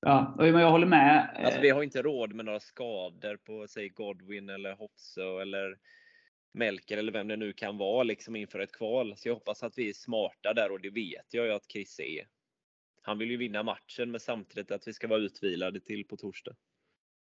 Ja, 0.06 0.36
men 0.38 0.54
jag 0.54 0.72
håller 0.72 0.88
med. 0.88 1.44
Alltså, 1.46 1.62
vi 1.62 1.70
har 1.70 1.84
inte 1.84 2.02
råd 2.02 2.34
med 2.34 2.46
några 2.46 2.60
skador 2.60 3.38
på 3.38 3.68
säg 3.68 3.90
Godwin 3.90 4.50
eller 4.50 4.74
Hopso 4.74 5.40
eller 5.40 5.78
Melker 6.54 6.98
eller 6.98 7.12
vem 7.12 7.28
det 7.28 7.36
nu 7.36 7.54
kan 7.54 7.78
vara 7.78 8.04
liksom 8.04 8.36
inför 8.36 8.60
ett 8.60 8.72
kval. 8.72 9.18
Så 9.18 9.28
jag 9.30 9.34
hoppas 9.34 9.64
att 9.64 9.78
vi 9.78 9.90
är 9.90 9.94
smarta 9.94 10.54
där 10.54 10.72
och 10.72 10.82
det 10.82 10.90
vet 10.90 11.34
jag 11.34 11.46
ju 11.46 11.52
att 11.52 11.72
Chris 11.72 12.00
är 12.00 12.28
han 13.04 13.18
vill 13.18 13.32
ju 13.32 13.38
vinna 13.38 13.64
matchen, 13.64 14.12
men 14.12 14.20
samtidigt 14.20 14.72
att 14.72 14.88
vi 14.88 14.94
ska 14.94 15.08
vara 15.08 15.20
utvilade 15.20 15.80
till 15.80 16.08
på 16.08 16.18
torsdag. 16.18 16.54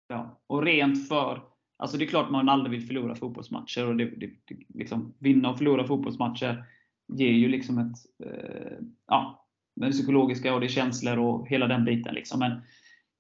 Ja, 0.09 0.43
och 0.47 0.63
rent 0.63 1.09
för 1.09 1.43
Alltså 1.79 1.97
det 1.99 2.05
är 2.05 2.09
klart 2.09 2.31
man 2.31 2.49
aldrig 2.49 2.71
vill 2.71 2.87
förlora 2.87 3.15
fotbollsmatcher. 3.15 3.87
och 3.87 3.97
det, 3.97 4.05
det, 4.05 4.31
liksom, 4.75 5.15
Vinna 5.19 5.51
och 5.51 5.59
förlora 5.59 5.87
fotbollsmatcher 5.87 6.65
ger 7.13 7.33
ju 7.33 7.49
liksom 7.49 7.79
ett... 7.79 8.27
Eh, 8.27 8.79
ja, 9.07 9.49
det 9.77 9.91
psykologiska 9.91 10.55
och 10.55 10.61
det 10.61 10.67
är 10.67 10.69
känslor 10.69 11.19
och 11.19 11.49
hela 11.49 11.67
den 11.67 11.85
biten. 11.85 12.15
Liksom. 12.15 12.41
Men 12.41 12.61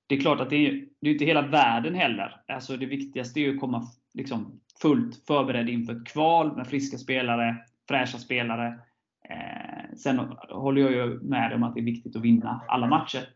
det 0.06 0.14
är 0.14 0.20
klart 0.20 0.40
att 0.40 0.50
det 0.50 0.56
är, 0.56 0.84
det 1.00 1.08
är 1.08 1.12
inte 1.12 1.24
hela 1.24 1.42
världen 1.42 1.94
heller. 1.94 2.40
Alltså 2.48 2.76
det 2.76 2.86
viktigaste 2.86 3.40
är 3.40 3.42
ju 3.42 3.54
att 3.54 3.60
komma 3.60 3.86
liksom, 4.14 4.60
fullt 4.82 5.26
förberedd 5.26 5.68
inför 5.68 5.92
ett 5.92 6.06
kval 6.06 6.56
med 6.56 6.66
friska 6.66 6.98
spelare, 6.98 7.56
fräscha 7.88 8.18
spelare. 8.18 8.80
Eh, 9.30 9.96
sen 9.96 10.18
håller 10.48 10.82
jag 10.82 10.92
ju 10.92 11.20
med 11.20 11.52
om 11.52 11.62
att 11.62 11.74
det 11.74 11.80
är 11.80 11.84
viktigt 11.84 12.16
att 12.16 12.22
vinna 12.22 12.60
alla 12.68 12.86
matcher. 12.86 13.28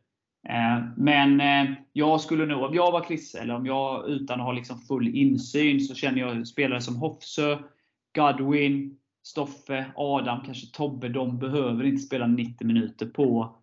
Eh, 0.49 0.85
men 0.97 1.41
eh, 1.41 1.77
jag 1.93 2.21
skulle 2.21 2.47
nog, 2.47 2.63
om 2.63 2.75
jag 2.75 2.93
var 2.93 3.05
Chris, 3.05 3.35
eller 3.35 3.55
om 3.55 3.67
jag 3.67 4.09
utan 4.09 4.41
att 4.41 4.47
ha 4.47 4.53
liksom 4.53 4.79
full 4.79 5.09
insyn, 5.17 5.81
så 5.81 5.95
känner 5.95 6.21
jag 6.21 6.47
spelare 6.47 6.81
som 6.81 6.97
Hofsö, 6.97 7.59
Godwin, 8.15 8.99
Stoffe, 9.23 9.93
Adam, 9.97 10.45
kanske 10.45 10.67
Tobbe. 10.77 11.09
De 11.09 11.39
behöver 11.39 11.85
inte 11.85 12.03
spela 12.03 12.27
90 12.27 12.67
minuter 12.67 13.07
på, 13.07 13.57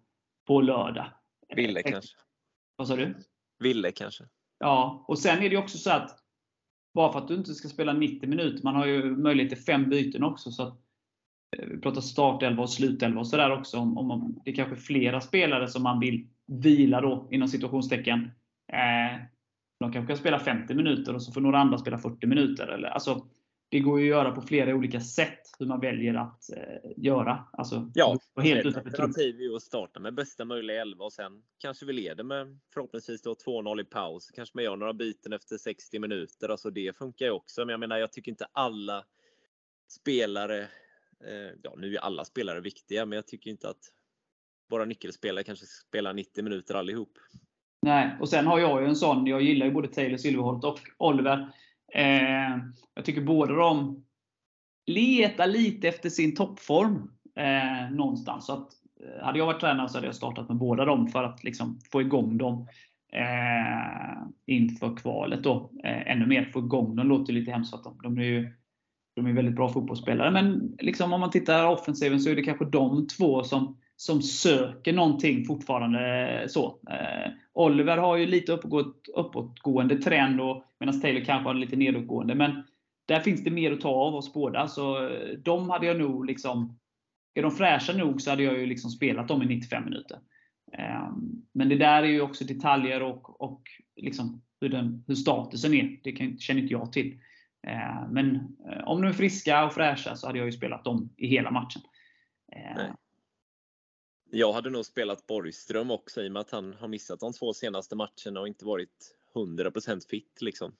på 0.47 0.61
lördag. 0.61 1.05
Ville 1.55 1.83
kanske. 1.83 2.15
Vad 2.75 2.87
sa 2.87 2.95
du? 2.95 3.15
Ville 3.59 3.91
kanske. 3.91 4.23
Ja, 4.59 5.05
och 5.07 5.19
sen 5.19 5.43
är 5.43 5.49
det 5.49 5.57
också 5.57 5.77
så 5.77 5.91
att 5.91 6.19
bara 6.93 7.11
för 7.11 7.19
att 7.19 7.27
du 7.27 7.35
inte 7.35 7.53
ska 7.53 7.67
spela 7.67 7.93
90 7.93 8.29
minuter, 8.29 8.63
man 8.63 8.75
har 8.75 8.85
ju 8.85 9.15
möjlighet 9.15 9.53
till 9.53 9.63
fem 9.63 9.89
byten 9.89 10.23
också. 10.23 10.51
Så 10.51 10.77
vi 11.57 11.77
pratar 11.77 12.01
startelva 12.01 12.63
och 12.63 12.69
slutelva 12.69 13.19
och 13.19 13.27
sådär 13.27 13.51
också. 13.51 13.77
Om, 13.77 13.97
om 13.97 14.41
det 14.45 14.51
är 14.51 14.55
kanske 14.55 14.75
flera 14.75 15.21
spelare 15.21 15.67
som 15.67 15.83
man 15.83 15.99
vill 15.99 16.27
vila 16.47 17.01
då, 17.01 17.27
inom 17.31 17.47
situationstecken. 17.47 18.19
Eh, 18.73 19.21
de 19.79 19.91
kanske 19.93 20.07
kan 20.07 20.17
spela 20.17 20.39
50 20.39 20.73
minuter 20.73 21.15
och 21.15 21.23
så 21.23 21.31
får 21.31 21.41
några 21.41 21.59
andra 21.59 21.77
spela 21.77 21.97
40 21.97 22.27
minuter. 22.27 22.67
Eller, 22.67 22.87
alltså, 22.87 23.25
det 23.71 23.79
går 23.79 23.99
ju 23.99 24.05
att 24.05 24.17
göra 24.17 24.31
på 24.31 24.41
flera 24.41 24.75
olika 24.75 25.01
sätt 25.01 25.39
hur 25.59 25.65
man 25.65 25.79
väljer 25.79 26.13
att 26.13 26.49
eh, 26.49 26.91
göra. 26.97 27.45
Alltså, 27.53 27.91
ja, 27.93 28.17
helt 28.41 28.65
ett 28.65 28.85
alternativ 28.85 29.41
är 29.41 29.55
att 29.55 29.61
starta 29.61 29.99
med 29.99 30.13
bästa 30.13 30.45
möjliga 30.45 30.81
elva 30.81 31.05
och 31.05 31.13
sen 31.13 31.41
kanske 31.57 31.85
vi 31.85 31.93
leder 31.93 32.23
med 32.23 32.59
förhoppningsvis 32.73 33.25
2-0 33.25 33.81
i 33.81 33.83
paus. 33.83 34.31
Kanske 34.31 34.57
man 34.57 34.63
gör 34.63 34.75
några 34.75 34.93
byten 34.93 35.33
efter 35.33 35.57
60 35.57 35.99
minuter. 35.99 36.49
Alltså 36.49 36.69
det 36.69 36.97
funkar 36.97 37.25
ju 37.25 37.31
också. 37.31 37.61
Men 37.61 37.69
jag 37.69 37.79
menar, 37.79 37.97
jag 37.97 38.11
tycker 38.11 38.31
inte 38.31 38.47
alla 38.51 39.03
spelare, 39.87 40.67
Eh, 41.25 41.59
ja 41.63 41.73
nu 41.77 41.95
är 41.95 41.99
alla 41.99 42.25
spelare 42.25 42.61
viktiga, 42.61 43.05
men 43.05 43.15
jag 43.15 43.27
tycker 43.27 43.51
inte 43.51 43.69
att 43.69 43.81
våra 44.69 44.85
nyckelspelare 44.85 45.43
kanske 45.43 45.65
spelar 45.65 46.13
90 46.13 46.43
minuter 46.43 46.75
allihop. 46.75 47.11
Nej, 47.81 48.17
och 48.19 48.29
sen 48.29 48.47
har 48.47 48.59
jag 48.59 48.81
ju 48.81 48.87
en 48.87 48.95
sån, 48.95 49.27
jag 49.27 49.41
gillar 49.41 49.65
ju 49.65 49.71
både 49.71 49.87
Taylor 49.87 50.17
Silverholt 50.17 50.63
och 50.63 50.79
Oliver. 50.97 51.53
Eh, 51.93 52.57
jag 52.93 53.05
tycker 53.05 53.21
båda 53.21 53.53
de 53.53 54.05
letar 54.85 55.47
lite 55.47 55.87
efter 55.87 56.09
sin 56.09 56.35
toppform 56.35 57.11
eh, 57.35 57.91
någonstans. 57.91 58.45
Så 58.45 58.53
att, 58.53 58.69
eh, 59.03 59.25
hade 59.25 59.39
jag 59.39 59.45
varit 59.45 59.61
tränare 59.61 59.89
så 59.89 59.97
hade 59.97 60.07
jag 60.07 60.15
startat 60.15 60.47
med 60.47 60.57
båda 60.57 60.85
dem 60.85 61.07
för 61.07 61.23
att 61.23 61.43
liksom 61.43 61.79
få 61.91 62.01
igång 62.01 62.37
dem 62.37 62.67
eh, 63.13 64.27
inför 64.45 64.97
kvalet. 64.97 65.43
Då. 65.43 65.71
Eh, 65.83 66.11
ännu 66.11 66.25
mer 66.25 66.45
få 66.45 66.59
igång 66.59 66.95
dem 66.95 67.07
låter 67.07 67.33
lite 67.33 67.51
hemskt. 67.51 67.73
Att 67.73 67.83
de, 67.83 67.99
de 68.03 68.17
är 68.17 68.23
ju 68.23 68.53
de 69.19 69.29
är 69.29 69.33
väldigt 69.33 69.55
bra 69.55 69.69
fotbollsspelare. 69.69 70.31
Men 70.31 70.75
liksom 70.79 71.13
om 71.13 71.19
man 71.19 71.31
tittar 71.31 71.67
offensiven 71.67 72.19
så 72.19 72.29
är 72.29 72.35
det 72.35 72.43
kanske 72.43 72.65
de 72.65 73.07
två 73.07 73.43
som, 73.43 73.77
som 73.95 74.21
söker 74.21 74.93
någonting 74.93 75.45
fortfarande. 75.45 76.29
Eh, 76.29 76.47
så. 76.47 76.79
Eh, 76.89 77.31
Oliver 77.53 77.97
har 77.97 78.17
ju 78.17 78.25
lite 78.25 78.51
uppåt, 78.51 79.09
uppåtgående 79.15 79.97
trend 79.97 80.39
medan 80.79 81.01
Taylor 81.01 81.25
kanske 81.25 81.49
har 81.49 81.53
lite 81.53 81.75
nedåtgående. 81.75 82.35
Men 82.35 82.63
där 83.07 83.19
finns 83.19 83.43
det 83.43 83.51
mer 83.51 83.71
att 83.71 83.81
ta 83.81 83.89
av 83.89 84.15
oss 84.15 84.33
båda. 84.33 84.67
Så 84.67 85.07
eh, 85.09 85.37
de 85.43 85.69
hade 85.69 85.85
jag 85.85 85.97
nog 85.97 86.25
liksom 86.25 86.79
är 87.33 87.41
de 87.41 87.51
fräscha 87.51 87.93
nog 87.93 88.21
så 88.21 88.29
hade 88.29 88.43
jag 88.43 88.59
ju 88.59 88.65
liksom 88.65 88.91
spelat 88.91 89.27
dem 89.27 89.43
i 89.43 89.45
95 89.45 89.85
minuter. 89.85 90.19
Ehm, 90.77 91.43
men 91.53 91.69
det 91.69 91.75
där 91.75 92.03
är 92.03 92.07
ju 92.07 92.21
också 92.21 92.45
detaljer 92.45 93.03
och, 93.03 93.41
och 93.41 93.61
liksom 93.95 94.41
hur, 94.61 94.69
den, 94.69 95.03
hur 95.07 95.15
statusen 95.15 95.73
är. 95.73 95.99
Det 96.03 96.11
kan, 96.11 96.37
känner 96.37 96.61
inte 96.61 96.73
jag 96.73 96.91
till. 96.91 97.19
Ehm, 97.67 98.13
men 98.13 98.57
eh, 98.69 98.87
om 98.87 99.01
de 99.01 99.07
är 99.07 99.13
friska 99.13 99.65
och 99.65 99.73
fräscha 99.73 100.15
så 100.15 100.27
hade 100.27 100.39
jag 100.39 100.45
ju 100.45 100.51
spelat 100.51 100.83
dem 100.83 101.09
i 101.17 101.27
hela 101.27 101.51
matchen. 101.51 101.81
Ehm, 102.51 102.73
Nej. 102.75 102.93
Jag 104.31 104.53
hade 104.53 104.69
nog 104.69 104.85
spelat 104.85 105.27
Borgström 105.27 105.91
också 105.91 106.23
i 106.23 106.27
och 106.27 106.31
med 106.31 106.39
att 106.39 106.51
han 106.51 106.73
har 106.73 106.87
missat 106.87 107.19
de 107.19 107.33
två 107.33 107.53
senaste 107.53 107.95
matcherna 107.95 108.39
och 108.39 108.47
inte 108.47 108.65
varit 108.65 109.15
100% 109.35 110.09
fit. 110.09 110.37
Liksom. 110.41 110.71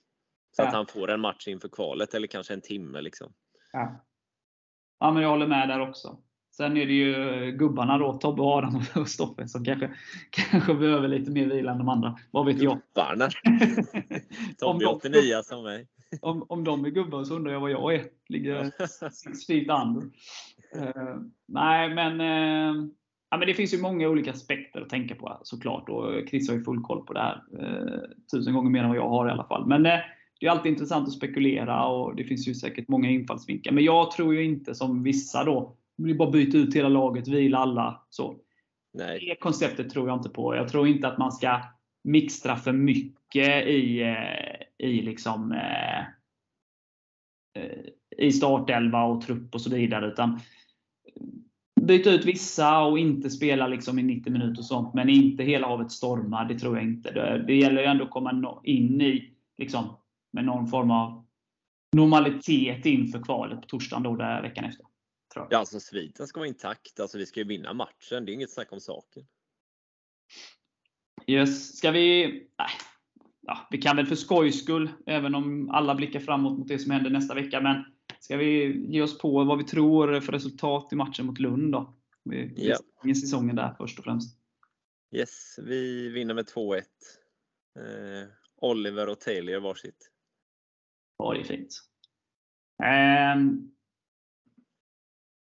Så 0.51 0.62
ja. 0.62 0.67
att 0.67 0.74
han 0.74 0.88
får 0.88 1.12
en 1.12 1.19
match 1.19 1.48
inför 1.48 1.69
kvalet 1.69 2.13
eller 2.13 2.27
kanske 2.27 2.53
en 2.53 2.62
timme. 2.62 3.01
Liksom. 3.01 3.33
Ja. 3.74 4.05
ja, 5.00 5.12
men 5.12 5.24
jag 5.24 5.29
håller 5.29 5.48
med 5.48 5.69
där 5.69 5.79
också. 5.79 6.17
Sen 6.51 6.77
är 6.77 6.86
det 6.86 6.93
ju 6.93 7.51
gubbarna 7.51 7.98
då, 7.98 8.13
Tobbe, 8.13 8.41
Adam 8.41 8.81
och 8.95 9.09
Stoffe, 9.09 9.48
som 9.48 9.65
kanske, 9.65 9.93
kanske 10.29 10.74
behöver 10.74 11.07
lite 11.07 11.31
mer 11.31 11.45
vila 11.45 11.71
än 11.71 11.77
de 11.77 11.89
andra. 11.89 12.19
Vad 12.31 12.45
vet 12.45 12.62
jag? 12.62 12.74
Gubbarna! 12.74 13.29
Tobbe 14.57 14.86
89 14.86 15.41
som 15.43 15.63
mig. 15.63 15.88
Om, 16.22 16.46
om 16.50 16.63
de 16.63 16.86
är 16.86 16.89
gubbar 16.89 17.24
så 17.24 17.36
undrar 17.36 17.54
jag 17.54 17.60
vad 17.60 17.72
jag 17.72 17.96
är. 17.96 18.06
Ligger 18.30 18.72
six 19.12 19.48
feet 19.48 19.68
under. 19.70 20.01
Uh, 20.75 21.22
nej, 21.48 21.89
men, 21.89 22.22
uh, 22.22 22.86
ja, 23.30 23.38
men 23.38 23.48
det 23.48 23.54
finns 23.54 23.74
ju 23.74 23.82
många 23.82 24.10
olika 24.10 24.32
aspekter 24.32 24.82
att 24.82 24.89
tänka 24.89 25.16
på 25.16 25.39
såklart. 25.44 25.89
Och 25.89 26.30
Chris 26.30 26.50
har 26.50 26.56
ju 26.56 26.63
full 26.63 26.82
koll 26.82 27.06
på 27.06 27.13
det 27.13 27.20
här. 27.20 27.44
Uh, 27.62 28.01
tusen 28.32 28.54
gånger 28.54 28.70
mer 28.70 28.84
än 28.84 28.89
vad 28.89 28.98
jag 28.98 29.10
har 29.10 29.28
i 29.28 29.32
alla 29.32 29.48
fall. 29.48 29.68
Men 29.68 29.84
det 29.84 30.46
är 30.46 30.50
alltid 30.50 30.72
intressant 30.72 31.08
att 31.08 31.13
spekulera 31.13 31.86
och 31.86 32.16
det 32.16 32.24
finns 32.24 32.48
ju 32.48 32.56
säkert 32.56 32.88
många 32.88 33.10
infallsvinklar. 33.10 33.74
Men 33.74 33.84
jag 33.84 34.12
tror 34.12 34.36
ju 34.36 34.44
inte 34.44 34.75
som 34.75 35.04
vissa 35.04 35.44
då 35.44 35.75
det 36.08 36.13
bara 36.13 36.32
byta 36.32 36.58
ut 36.58 36.75
hela 36.75 36.89
laget, 36.89 37.28
vila 37.28 37.58
alla. 37.58 38.01
Så. 38.10 38.36
Nej. 38.94 39.20
Det 39.20 39.36
konceptet 39.36 39.89
tror 39.89 40.08
jag 40.10 40.18
inte 40.18 40.30
på. 40.30 40.56
Jag 40.56 40.68
tror 40.68 40.88
inte 40.88 41.08
att 41.08 41.18
man 41.18 41.32
ska 41.32 41.62
mixtra 42.04 42.56
för 42.56 42.72
mycket 42.72 43.68
i, 43.68 44.01
i 44.79 45.01
liksom 45.01 45.51
eh, 45.51 46.00
eh, 47.63 47.79
i 48.17 48.31
startelva 48.31 49.03
och 49.03 49.21
trupp 49.21 49.55
och 49.55 49.62
så 49.62 49.69
vidare. 49.69 50.07
Utan 50.07 50.39
byta 51.81 52.12
ut 52.12 52.25
vissa 52.25 52.79
och 52.81 53.00
inte 53.00 53.29
spela 53.29 53.67
liksom 53.67 54.00
i 54.00 54.03
90 54.03 54.33
minuter 54.33 54.62
och 54.62 54.65
sånt. 54.65 54.93
Men 54.93 55.09
inte 55.09 55.43
hela 55.43 55.67
havet 55.67 55.91
stormar. 55.91 56.45
Det 56.45 56.59
tror 56.59 56.77
jag 56.77 56.86
inte. 56.86 57.12
Det, 57.12 57.43
det 57.48 57.55
gäller 57.55 57.81
ju 57.81 57.88
ändå 57.88 58.03
att 58.03 58.09
komma 58.09 58.62
in 58.63 59.01
i 59.01 59.33
liksom, 59.57 59.98
med 60.31 60.45
någon 60.45 60.67
form 60.67 60.91
av 60.91 61.25
normalitet 61.95 62.86
inför 62.86 63.24
kvalet 63.24 63.62
på 63.62 63.67
torsdagen 63.67 64.03
då, 64.03 64.15
där 64.15 64.41
veckan 64.41 64.65
efter. 64.65 64.86
Tror 65.33 65.45
jag. 65.45 65.53
Ja, 65.53 65.57
alltså 65.57 65.79
sviten 65.79 66.27
ska 66.27 66.39
vara 66.39 66.48
intakt. 66.48 67.00
Alltså 67.00 67.17
vi 67.17 67.25
ska 67.25 67.39
ju 67.39 67.48
vinna 67.48 67.74
matchen. 67.74 68.25
Det 68.25 68.31
är 68.31 68.33
inget 68.33 68.51
snack 68.51 68.71
om 68.71 68.79
saken. 68.79 69.24
Yes. 71.27 71.77
Ska 71.77 71.91
vi... 71.91 72.27
Nej. 72.59 72.69
Ja, 73.50 73.68
vi 73.70 73.77
kan 73.77 73.96
väl 73.96 74.06
för 74.06 74.15
skojs 74.15 74.63
skull, 74.63 74.89
även 75.06 75.36
om 75.36 75.70
alla 75.70 75.96
blickar 75.96 76.20
framåt 76.20 76.60
mot 76.60 76.68
det 76.68 76.79
som 76.79 76.91
händer 76.91 77.10
nästa 77.10 77.36
vecka, 77.36 77.62
men 77.62 77.86
ska 78.20 78.38
vi 78.38 78.77
ge 78.88 79.01
oss 79.01 79.18
på 79.18 79.44
vad 79.44 79.58
vi 79.58 79.63
tror 79.63 80.20
för 80.20 80.32
resultat 80.32 80.94
i 80.94 80.96
matchen 80.96 81.25
mot 81.25 81.39
Lund 81.39 81.72
då? 81.72 81.94
Vi 82.24 82.38
yeah. 82.38 82.79
säsongen 83.03 83.56
där 83.56 83.75
först 83.77 84.00
och 84.00 84.06
främst. 84.06 84.39
Yes, 85.15 85.60
vi 85.63 86.10
vinner 86.10 86.34
med 86.34 86.46
2-1. 86.46 86.77
Eh, 86.79 86.84
Oliver 88.56 89.10
och 89.10 89.20
Taylor 89.20 89.60
varsitt. 89.60 90.12
Ja, 91.18 91.34
det 91.34 91.39
är 91.39 91.44
fint. 91.44 91.82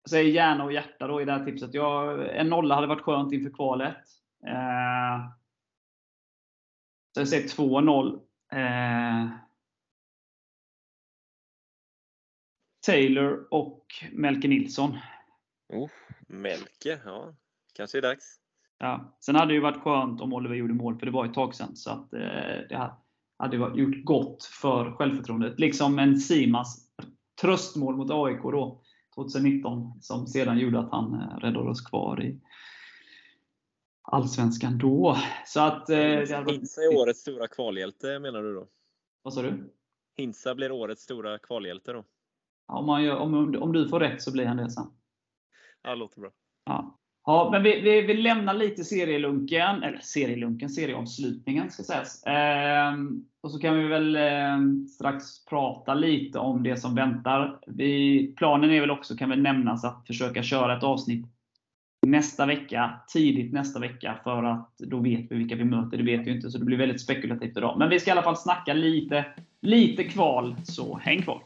Jag 0.03 0.11
säger 0.11 0.33
hjärna 0.33 0.65
och 0.65 0.73
hjärta 0.73 1.07
då 1.07 1.23
i 1.23 1.25
det 1.25 1.33
här 1.33 1.45
tipset. 1.45 1.75
Jag, 1.75 2.29
en 2.37 2.49
nolla 2.49 2.75
hade 2.75 2.87
varit 2.87 3.03
skönt 3.03 3.33
inför 3.33 3.51
kvalet. 3.51 3.97
Eh, 4.47 5.44
så 7.15 7.21
jag 7.21 7.29
säger 7.29 7.49
2-0. 7.49 8.21
Eh, 8.53 9.31
Taylor 12.87 13.49
och 13.51 13.87
Melke 14.13 14.49
Nilsson. 14.49 14.99
Oh, 15.69 15.91
Melke, 16.29 17.01
ja. 17.05 17.35
Kanske 17.75 17.99
är 17.99 18.03
dags. 18.03 18.37
Ja. 18.79 19.17
Sen 19.21 19.35
hade 19.35 19.51
det 19.51 19.55
ju 19.55 19.61
varit 19.61 19.83
skönt 19.83 20.21
om 20.21 20.33
Oliver 20.33 20.55
gjorde 20.57 20.75
mål, 20.75 20.99
för 20.99 21.07
det 21.07 21.13
var 21.13 21.27
ett 21.27 21.35
tag 21.35 21.55
sedan. 21.55 21.77
Så 21.77 21.91
att, 21.91 22.13
eh, 22.13 22.21
det 22.69 22.93
hade 23.39 23.57
gjort 23.57 24.05
gott 24.05 24.45
för 24.45 24.93
självförtroendet. 24.93 25.61
Liksom 25.61 25.99
en 25.99 26.19
Simas 26.19 26.91
tröstmål 27.41 27.97
mot 27.97 28.11
AIK 28.11 28.43
då. 28.43 28.83
2019 29.15 29.99
som 30.01 30.27
sedan 30.27 30.59
gjorde 30.59 30.79
att 30.81 30.91
han 30.91 31.15
eh, 31.15 31.37
räddade 31.39 31.71
oss 31.71 31.81
kvar 31.81 32.23
i 32.23 32.41
Allsvenskan 34.05 34.79
då. 34.79 35.17
Så 35.47 35.61
att, 35.61 35.91
eh, 35.91 35.99
Hinsa 35.99 36.81
är 36.81 36.97
årets 36.97 37.21
stora 37.21 37.49
kvalhjälte 37.49 38.19
menar 38.19 38.43
du 38.43 38.55
då? 38.55 38.67
Vad 39.23 39.35
sa 39.35 39.43
du? 39.43 39.73
Hinsa 40.17 40.55
blir 40.55 40.73
årets 40.73 41.03
stora 41.03 41.39
kvalhjälte 41.39 41.93
då? 41.93 42.05
Ja, 42.69 42.79
om, 42.79 42.87
man 42.87 43.03
gör, 43.03 43.17
om, 43.17 43.57
om 43.61 43.73
du 43.73 43.89
får 43.89 44.01
rätt 44.01 44.23
så 44.23 44.33
blir 44.33 44.47
han 44.47 44.57
det 44.57 44.71
sen. 44.71 44.87
Ja, 45.83 45.91
det 45.91 45.97
låter 45.97 46.21
bra. 46.21 46.31
Ja. 46.65 46.99
Ja, 47.27 47.49
men 47.53 47.63
vi, 47.63 47.81
vi, 47.81 48.03
vi 48.03 48.15
lämnar 48.15 48.55
lite 48.55 48.85
serielunken, 48.85 49.83
eller 49.83 49.99
serielunken, 49.99 50.69
serieavslutningen 50.69 51.71
ska 51.71 51.83
sägas. 51.83 52.23
Ehm, 52.27 53.25
och 53.41 53.51
så 53.51 53.59
kan 53.59 53.79
vi 53.79 53.89
väl 53.89 54.17
eh, 54.17 54.87
strax 54.89 55.45
prata 55.45 55.95
lite 55.95 56.39
om 56.39 56.63
det 56.63 56.77
som 56.77 56.95
väntar. 56.95 57.61
Vi, 57.67 58.35
planen 58.37 58.71
är 58.71 58.81
väl 58.81 58.91
också, 58.91 59.17
kan 59.17 59.31
väl 59.31 59.43
nämnas, 59.43 59.85
att 59.85 60.07
försöka 60.07 60.43
köra 60.43 60.77
ett 60.77 60.85
avsnitt 60.85 61.34
nästa 62.07 62.47
vecka, 62.47 62.91
tidigt 63.09 63.53
nästa 63.53 63.81
vecka, 63.81 64.19
för 64.25 64.43
att 64.43 64.79
då 64.79 64.99
vet 64.99 65.33
vi 65.33 65.37
vilka 65.37 65.57
vi 65.57 65.65
möter. 65.65 65.97
Det 65.97 66.03
vet 66.03 66.27
vi 66.27 66.31
inte, 66.31 66.51
så 66.51 66.59
det 66.59 66.65
blir 66.65 66.79
väldigt 66.79 67.01
spekulativt 67.01 67.57
idag. 67.57 67.79
Men 67.79 67.89
vi 67.89 68.01
ska 68.01 68.11
i 68.11 68.13
alla 68.13 68.23
fall 68.23 68.37
snacka 68.37 68.73
lite, 68.73 69.25
lite 69.61 70.05
kval, 70.05 70.57
så 70.65 70.99
häng 70.99 71.23
kvar! 71.23 71.43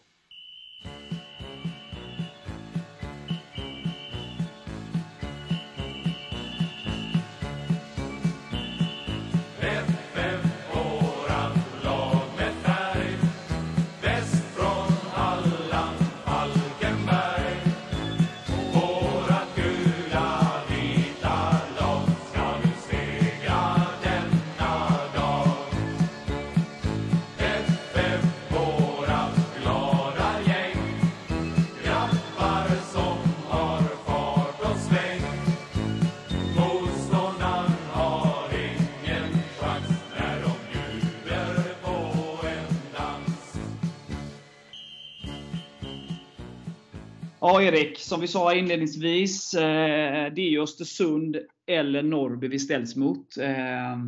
Ja, 47.59 47.63
Erik, 47.63 47.99
som 47.99 48.21
vi 48.21 48.27
sa 48.27 48.55
inledningsvis, 48.55 49.55
eh, 49.55 50.33
det 50.35 50.41
är 50.41 50.51
ju 50.51 50.63
Östersund 50.63 51.37
eller 51.67 52.03
Norrby 52.03 52.49
vi 52.49 52.59
ställs 52.59 52.97
mot. 52.97 53.37
Eh, 53.39 53.99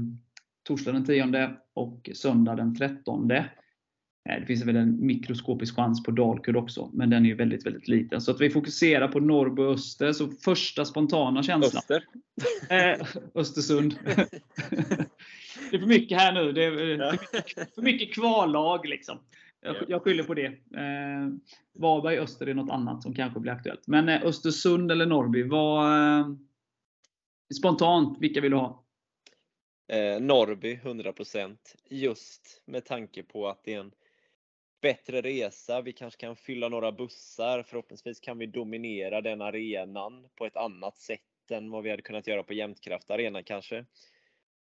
torsdag 0.69 0.93
den 0.93 1.07
10 1.07 1.51
och 1.75 2.11
söndag 2.15 2.55
den 2.55 2.77
13. 2.77 3.29
Det 3.29 4.47
finns 4.47 4.65
väl 4.65 4.77
en 4.77 5.07
mikroskopisk 5.07 5.77
chans 5.77 6.03
på 6.03 6.11
Dalkurd 6.11 6.57
också, 6.57 6.91
men 6.93 7.11
den 7.11 7.25
är 7.25 7.29
ju 7.29 7.35
väldigt, 7.35 7.67
väldigt 7.67 7.89
liten. 7.89 8.21
Så 8.21 8.31
att 8.31 8.41
vi 8.41 8.51
fokuserar 8.51 9.09
på 9.09 9.21
Norrby 9.21 9.63
och 9.63 9.73
Öster. 9.73 10.13
Så 10.13 10.29
första 10.45 10.85
spontana 10.85 11.43
känslan. 11.43 11.83
Öster? 11.83 12.05
Eh, 12.71 13.07
Östersund. 13.35 13.95
det 15.71 15.77
är 15.77 15.79
för 15.79 15.87
mycket 15.87 16.19
här 16.19 16.33
nu. 16.33 16.53
Det 16.53 16.65
är 16.65 16.71
för 16.71 17.37
mycket, 17.37 17.75
för 17.75 17.83
mycket 17.83 18.15
kvallag. 18.15 18.89
Liksom. 18.89 19.19
Jag, 19.61 19.77
jag 19.89 20.03
skyller 20.03 20.25
på 20.25 20.35
det. 20.35 20.47
Eh, 20.47 21.29
Varberg 21.73 22.19
Öster 22.19 22.47
är 22.47 22.55
något 22.55 22.71
annat 22.71 23.03
som 23.03 23.15
kanske 23.15 23.41
blir 23.41 23.53
aktuellt. 23.53 23.87
Men 23.87 24.09
eh, 24.09 24.23
Östersund 24.23 24.93
eller 24.93 25.07
Norrby, 25.07 25.43
vad, 25.43 26.19
eh, 26.19 26.27
spontant, 27.59 28.19
vilka 28.21 28.41
vill 28.41 28.51
du 28.51 28.57
ha? 28.57 28.85
Eh, 29.89 30.21
Norrby 30.21 30.75
100% 30.77 31.57
just 31.91 32.63
med 32.67 32.85
tanke 32.85 33.23
på 33.23 33.49
att 33.49 33.65
det 33.65 33.75
är 33.75 33.81
en 33.81 33.93
bättre 34.83 35.21
resa. 35.21 35.81
Vi 35.81 35.93
kanske 35.93 36.21
kan 36.21 36.37
fylla 36.37 36.69
några 36.69 36.93
bussar. 36.93 37.63
Förhoppningsvis 37.63 38.21
kan 38.21 38.39
vi 38.39 38.47
dominera 38.47 39.21
den 39.21 39.43
arenan 39.43 40.29
på 40.37 40.47
ett 40.47 40.57
annat 40.57 40.99
sätt 40.99 41.21
än 41.51 41.71
vad 41.71 41.83
vi 41.83 41.91
hade 41.91 42.03
kunnat 42.03 42.27
göra 42.27 42.43
på 42.43 42.55
Jämtkraft 42.55 43.11
Arena 43.11 43.43
kanske. 43.43 43.85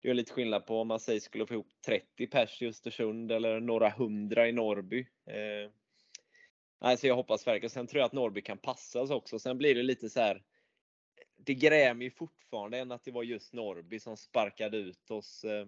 Det 0.01 0.09
är 0.09 0.13
lite 0.13 0.33
skillnad 0.33 0.65
på 0.65 0.81
om 0.81 0.87
man 0.87 0.99
säger 0.99 1.19
skulle 1.19 1.47
få 1.47 1.53
ihop 1.53 1.69
30 1.85 2.27
pers 2.27 2.61
i 2.61 2.67
Östersund 2.67 3.31
eller 3.31 3.59
några 3.59 3.89
hundra 3.89 4.47
i 4.47 4.51
Norrby. 4.51 4.99
Eh, 5.25 5.71
alltså 6.79 7.07
jag 7.07 7.15
hoppas 7.15 7.47
verkligen. 7.47 7.69
Sen 7.69 7.87
tror 7.87 7.99
jag 7.99 8.05
att 8.05 8.13
Norrby 8.13 8.41
kan 8.41 8.57
passa 8.57 9.01
oss 9.01 9.11
också. 9.11 9.39
Sen 9.39 9.57
blir 9.57 9.75
det 9.75 9.83
lite 9.83 10.09
så 10.09 10.19
här. 10.19 10.43
Det 11.37 11.53
grämer 11.53 12.05
ju 12.05 12.11
fortfarande 12.11 12.77
än 12.77 12.91
att 12.91 13.03
det 13.03 13.11
var 13.11 13.23
just 13.23 13.53
Norrby 13.53 13.99
som 13.99 14.17
sparkade 14.17 14.77
ut 14.77 15.11
oss 15.11 15.43
eh, 15.43 15.67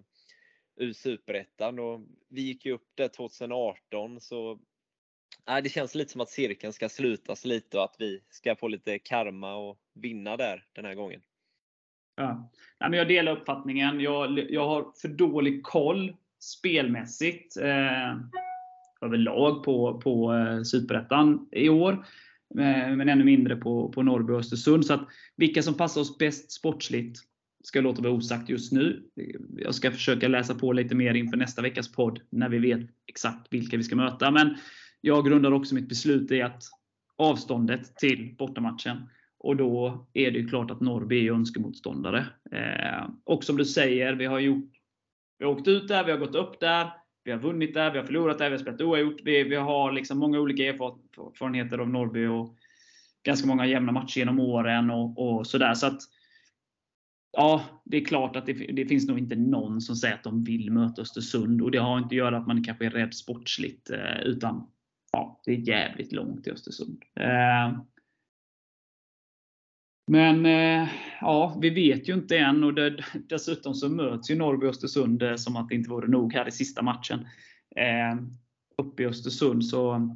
ur 0.76 0.92
Superettan 0.92 1.78
och 1.78 2.00
vi 2.28 2.42
gick 2.42 2.66
ju 2.66 2.72
upp 2.72 2.88
där 2.94 3.08
2018 3.08 4.20
så 4.20 4.58
nej, 5.46 5.62
det 5.62 5.68
känns 5.68 5.94
lite 5.94 6.12
som 6.12 6.20
att 6.20 6.30
cirkeln 6.30 6.72
ska 6.72 6.88
slutas 6.88 7.44
lite 7.44 7.78
och 7.78 7.84
att 7.84 7.96
vi 7.98 8.22
ska 8.28 8.56
få 8.56 8.68
lite 8.68 8.98
karma 8.98 9.54
och 9.56 9.78
vinna 9.94 10.36
där 10.36 10.66
den 10.72 10.84
här 10.84 10.94
gången. 10.94 11.22
Ja. 12.18 12.50
Nej, 12.80 12.90
men 12.90 12.98
jag 12.98 13.08
delar 13.08 13.32
uppfattningen. 13.32 14.00
Jag, 14.00 14.50
jag 14.50 14.66
har 14.68 14.86
för 15.02 15.08
dålig 15.08 15.62
koll 15.62 16.14
spelmässigt 16.40 17.56
eh, 17.56 18.16
överlag 19.00 19.64
på, 19.64 20.00
på 20.00 20.34
eh, 20.34 20.62
Superettan 20.62 21.48
i 21.52 21.68
år. 21.68 21.92
Eh, 22.58 22.96
men 22.96 23.08
ännu 23.08 23.24
mindre 23.24 23.56
på, 23.56 23.88
på 23.88 24.02
Norrby 24.02 24.32
och 24.32 24.38
Östersund. 24.38 24.86
Så 24.86 24.94
att 24.94 25.06
vilka 25.36 25.62
som 25.62 25.74
passar 25.74 26.00
oss 26.00 26.18
bäst 26.18 26.52
sportsligt 26.52 27.18
ska 27.64 27.78
jag 27.78 27.84
låta 27.84 28.02
vara 28.02 28.12
osagt 28.12 28.48
just 28.48 28.72
nu. 28.72 29.02
Jag 29.56 29.74
ska 29.74 29.90
försöka 29.90 30.28
läsa 30.28 30.54
på 30.54 30.72
lite 30.72 30.94
mer 30.94 31.14
inför 31.14 31.36
nästa 31.36 31.62
veckas 31.62 31.92
podd 31.92 32.20
när 32.30 32.48
vi 32.48 32.58
vet 32.58 32.80
exakt 33.06 33.52
vilka 33.52 33.76
vi 33.76 33.82
ska 33.82 33.96
möta. 33.96 34.30
Men 34.30 34.56
jag 35.00 35.26
grundar 35.26 35.52
också 35.52 35.74
mitt 35.74 35.88
beslut 35.88 36.30
i 36.30 36.42
att 36.42 36.62
avståndet 37.16 37.96
till 37.96 38.34
bortamatchen 38.38 39.08
och 39.38 39.56
då 39.56 40.06
är 40.12 40.30
det 40.30 40.38
ju 40.38 40.48
klart 40.48 40.70
att 40.70 40.80
Norrby 40.80 41.28
är 41.28 41.32
önskemotståndare. 41.32 42.26
Eh, 42.52 43.08
och 43.24 43.44
som 43.44 43.56
du 43.56 43.64
säger, 43.64 44.12
vi 44.12 44.26
har, 44.26 44.38
gjort, 44.38 44.70
vi 45.38 45.44
har 45.44 45.52
åkt 45.52 45.68
ut 45.68 45.88
där, 45.88 46.04
vi 46.04 46.10
har 46.10 46.18
gått 46.18 46.34
upp 46.34 46.60
där, 46.60 46.90
vi 47.24 47.30
har 47.32 47.38
vunnit 47.38 47.74
där, 47.74 47.90
vi 47.90 47.98
har 47.98 48.04
förlorat 48.04 48.38
där, 48.38 48.50
vi 48.50 48.56
har 48.56 48.62
spelat 48.62 48.80
oavgjort. 48.80 49.20
Vi, 49.24 49.42
vi 49.42 49.56
har 49.56 49.92
liksom 49.92 50.18
många 50.18 50.40
olika 50.40 50.62
erfarenheter 50.62 51.78
av 51.78 51.88
Norrby 51.88 52.26
och 52.26 52.56
ganska 53.22 53.46
många 53.48 53.66
jämna 53.66 53.92
matcher 53.92 54.18
genom 54.18 54.40
åren 54.40 54.90
och, 54.90 55.18
och 55.18 55.46
sådär. 55.46 55.74
Så 55.74 55.86
att, 55.86 56.00
ja, 57.32 57.64
det 57.84 57.96
är 57.96 58.04
klart 58.04 58.36
att 58.36 58.46
det, 58.46 58.52
det, 58.52 58.86
finns 58.86 59.08
nog 59.08 59.18
inte 59.18 59.36
någon 59.36 59.80
som 59.80 59.96
säger 59.96 60.14
att 60.14 60.24
de 60.24 60.44
vill 60.44 60.72
möta 60.72 61.02
Östersund. 61.02 61.62
Och 61.62 61.70
det 61.70 61.78
har 61.78 61.98
inte 61.98 62.06
att 62.06 62.12
göra 62.12 62.36
att 62.36 62.46
man 62.46 62.64
kanske 62.64 62.86
är 62.86 62.90
rädd 62.90 63.14
sportsligt. 63.14 63.90
Eh, 63.90 64.20
utan 64.24 64.66
ja, 65.12 65.40
det 65.44 65.52
är 65.52 65.68
jävligt 65.68 66.12
långt 66.12 66.44
till 66.44 66.52
Östersund. 66.52 67.02
Eh, 67.20 67.78
men 70.08 70.46
eh, 70.46 70.88
ja, 71.20 71.58
vi 71.60 71.70
vet 71.70 72.08
ju 72.08 72.14
inte 72.14 72.38
än 72.38 72.64
och 72.64 72.74
det, 72.74 73.04
dessutom 73.28 73.74
så 73.74 73.88
möts 73.88 74.30
ju 74.30 74.34
Norrby 74.34 74.66
och 74.66 74.70
Östersund 74.70 75.22
eh, 75.22 75.34
som 75.34 75.56
att 75.56 75.68
det 75.68 75.74
inte 75.74 75.90
vore 75.90 76.08
nog 76.08 76.32
här 76.32 76.48
i 76.48 76.50
sista 76.50 76.82
matchen. 76.82 77.20
Eh, 77.76 78.22
uppe 78.78 79.02
i 79.02 79.06
Östersund. 79.06 79.64
Så, 79.64 80.10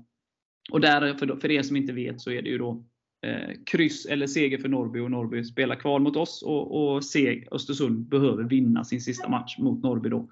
och 0.71 0.81
där, 0.81 1.15
för, 1.15 1.41
för 1.41 1.51
er 1.51 1.63
som 1.63 1.77
inte 1.77 1.93
vet, 1.93 2.21
så 2.21 2.31
är 2.31 2.43
det 2.43 2.49
ju 2.49 2.59
då 2.59 2.85
eh, 3.27 3.51
kryss 3.67 4.07
eller 4.07 4.27
seger 4.27 4.59
för 4.59 4.69
Norrby 4.69 5.01
och 5.01 5.11
Norrby 5.11 5.45
spelar 5.45 5.77
kval 5.77 6.03
mot 6.03 6.17
oss 6.17 6.43
och, 6.43 6.95
och 6.95 7.05
seg, 7.05 7.49
Östersund 7.51 8.09
behöver 8.09 8.45
vinna 8.45 8.85
sin 8.85 9.01
sista 9.01 9.29
match 9.29 9.59
mot 9.59 9.83
Norrby 9.83 10.09
då. 10.09 10.31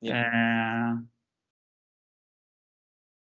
Ja. 0.00 0.16
Eh, 0.16 0.98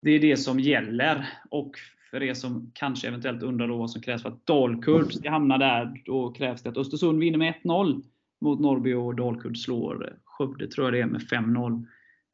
det 0.02 0.12
är 0.12 0.20
det 0.20 0.38
som 0.38 0.60
gäller. 0.60 1.30
Och 1.50 1.72
för 2.12 2.24
er 2.24 2.34
som 2.34 2.72
kanske 2.74 3.08
eventuellt 3.08 3.44
undrar 3.44 3.68
vad 3.68 3.92
som 3.92 4.02
krävs 4.02 4.22
för 4.22 4.30
att 4.30 4.46
Dalkurd 4.46 5.14
ska 5.14 5.30
hamna 5.30 5.58
där, 5.58 6.02
då 6.06 6.32
krävs 6.32 6.62
det 6.62 6.70
att 6.70 6.78
Östersund 6.78 7.20
vinner 7.20 7.38
med 7.38 7.54
1-0 7.64 8.04
mot 8.42 8.60
Norrby 8.60 8.94
och 8.94 9.16
Dalkurd 9.16 9.58
slår 9.58 10.20
Skövde, 10.24 10.68
tror 10.68 10.88
jag 10.88 10.94
det 10.94 11.02
är, 11.02 11.06
med 11.06 11.22
5-0. 11.22 11.86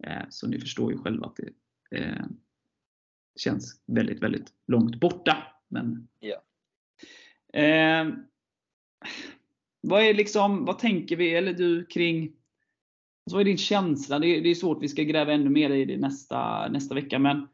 Eh, 0.04 0.26
så 0.30 0.48
ni 0.48 0.60
förstår 0.60 0.92
ju 0.92 0.98
själva 0.98 1.26
att 1.26 1.36
det 1.36 1.98
eh, 1.98 2.26
känns 3.36 3.82
väldigt, 3.86 4.24
väldigt 4.24 4.54
långt 4.68 4.96
borta. 4.96 5.38
Men, 5.68 6.08
ja. 6.20 6.42
eh, 7.60 8.14
vad, 9.82 10.04
är 10.04 10.14
liksom, 10.14 10.66
vad 10.66 10.80
tänker 10.80 11.16
vi, 11.16 11.36
eller 11.36 11.54
du, 11.54 11.86
kring 11.86 12.36
vad 13.32 13.42
är 13.42 13.46
din 13.46 13.58
känsla? 13.58 14.20
Det 14.20 14.28
är, 14.28 14.42
det 14.42 14.50
är 14.50 14.56
svårt, 14.56 14.84
vi 14.84 14.88
ska 14.88 15.04
gräva 15.04 15.34
ännu 15.34 15.50
mer 15.50 15.70
i 15.70 15.86
det 15.86 15.98
nästa, 15.98 16.68
nästa 16.70 16.96
vecka. 16.96 17.20
Men 17.20 17.48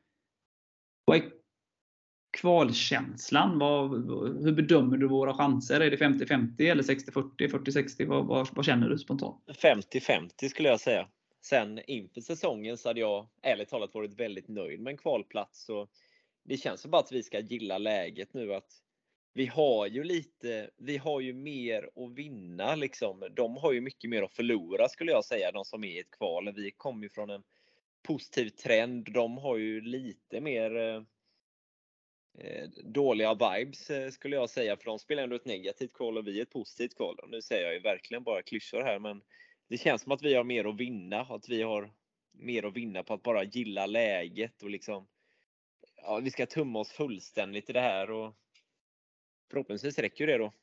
vad 1.05 1.17
är 1.17 1.38
kvalkänslan? 2.41 3.59
Vad, 3.59 3.91
hur 4.43 4.51
bedömer 4.51 4.97
du 4.97 5.07
våra 5.07 5.33
chanser? 5.33 5.81
Är 5.81 5.91
det 5.91 5.97
50-50 5.97 6.71
eller 6.71 6.83
60-40, 6.83 7.31
40-60? 7.37 8.05
Vad, 8.05 8.25
vad, 8.25 8.49
vad, 8.53 8.65
känner 8.65 8.89
du 8.89 8.97
spontant? 8.97 9.43
50-50 9.47 10.49
skulle 10.49 10.69
jag 10.69 10.79
säga. 10.79 11.07
Sen 11.41 11.79
inför 11.87 12.21
säsongen 12.21 12.77
så 12.77 12.89
hade 12.89 12.99
jag 12.99 13.27
ärligt 13.41 13.69
talat 13.69 13.93
varit 13.93 14.19
väldigt 14.19 14.47
nöjd 14.47 14.79
med 14.79 14.91
en 14.91 14.97
kvalplats. 14.97 15.65
Så 15.65 15.87
det 16.43 16.57
känns 16.57 16.85
bara 16.85 17.01
att 17.01 17.11
vi 17.11 17.23
ska 17.23 17.39
gilla 17.39 17.77
läget 17.77 18.33
nu. 18.33 18.53
att 18.53 18.81
vi 19.33 19.45
har 19.45 19.87
ju 19.87 20.03
lite, 20.03 20.69
vi 20.77 20.97
har 20.97 21.19
ju 21.19 21.33
mer 21.33 21.89
att 21.95 22.11
vinna 22.11 22.75
liksom. 22.75 23.23
De 23.35 23.57
har 23.57 23.71
ju 23.71 23.81
mycket 23.81 24.09
mer 24.09 24.23
att 24.23 24.33
förlora 24.33 24.89
skulle 24.89 25.11
jag 25.11 25.25
säga, 25.25 25.51
de 25.51 25.65
som 25.65 25.83
är 25.83 25.87
i 25.87 25.99
ett 25.99 26.11
kval. 26.11 26.53
Vi 26.55 26.71
kommer 26.71 27.03
ju 27.03 27.09
från 27.09 27.29
en 27.29 27.43
positiv 28.07 28.49
trend. 28.49 29.13
De 29.13 29.37
har 29.37 29.57
ju 29.57 29.81
lite 29.81 30.41
mer 30.41 30.77
eh, 30.77 31.01
dåliga 32.83 33.33
vibes 33.33 33.89
eh, 33.89 34.09
skulle 34.09 34.35
jag 34.35 34.49
säga, 34.49 34.77
för 34.77 34.85
de 34.85 34.99
spelar 34.99 35.23
ändå 35.23 35.35
ett 35.35 35.45
negativt 35.45 35.93
kval 35.93 36.17
och 36.17 36.27
vi 36.27 36.41
ett 36.41 36.49
positivt 36.49 36.95
kval. 36.95 37.19
Nu 37.27 37.41
säger 37.41 37.63
jag 37.63 37.73
ju 37.73 37.79
verkligen 37.79 38.23
bara 38.23 38.41
klyschor 38.41 38.81
här, 38.81 38.99
men 38.99 39.21
det 39.67 39.77
känns 39.77 40.01
som 40.01 40.11
att 40.11 40.21
vi 40.21 40.33
har 40.33 40.43
mer 40.43 40.65
att 40.65 40.79
vinna, 40.79 41.21
att 41.21 41.49
vi 41.49 41.61
har 41.61 41.91
mer 42.31 42.65
att 42.65 42.73
vinna 42.73 43.03
på 43.03 43.13
att 43.13 43.23
bara 43.23 43.43
gilla 43.43 43.85
läget 43.85 44.63
och 44.63 44.69
liksom 44.69 45.07
ja, 45.95 46.19
vi 46.23 46.31
ska 46.31 46.45
tumma 46.45 46.79
oss 46.79 46.91
fullständigt 46.91 47.69
i 47.69 47.73
det 47.73 47.81
här 47.81 48.11
och 48.11 48.35
förhoppningsvis 49.51 49.99
räcker 49.99 50.27
det 50.27 50.37
då. 50.37 50.53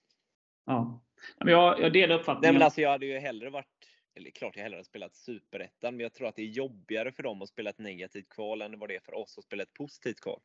Ja, 0.64 1.04
jag, 1.38 1.80
jag 1.80 1.92
delar 1.92 2.18
uppfattningen. 2.18 2.42
Nej, 2.42 2.52
men 2.52 2.62
alltså 2.62 2.80
jag 2.80 2.90
hade 2.90 3.06
ju 3.06 3.18
hellre 3.18 3.50
varit, 3.50 3.88
eller 4.14 4.30
klart 4.30 4.56
jag 4.56 4.62
hellre 4.62 4.76
hade 4.76 4.84
spelat 4.84 5.14
superettan, 5.14 5.96
men 5.96 6.02
jag 6.02 6.14
tror 6.14 6.28
att 6.28 6.36
det 6.36 6.42
är 6.42 6.46
jobbigare 6.46 7.12
för 7.12 7.22
dem 7.22 7.42
att 7.42 7.48
spela 7.48 7.70
ett 7.70 7.78
negativt 7.78 8.28
kval 8.28 8.62
än 8.62 8.78
vad 8.78 8.88
det 8.88 8.96
är 8.96 9.00
för 9.00 9.14
oss 9.14 9.38
att 9.38 9.44
spela 9.44 9.62
ett 9.62 9.74
positivt 9.74 10.20
kval. 10.20 10.40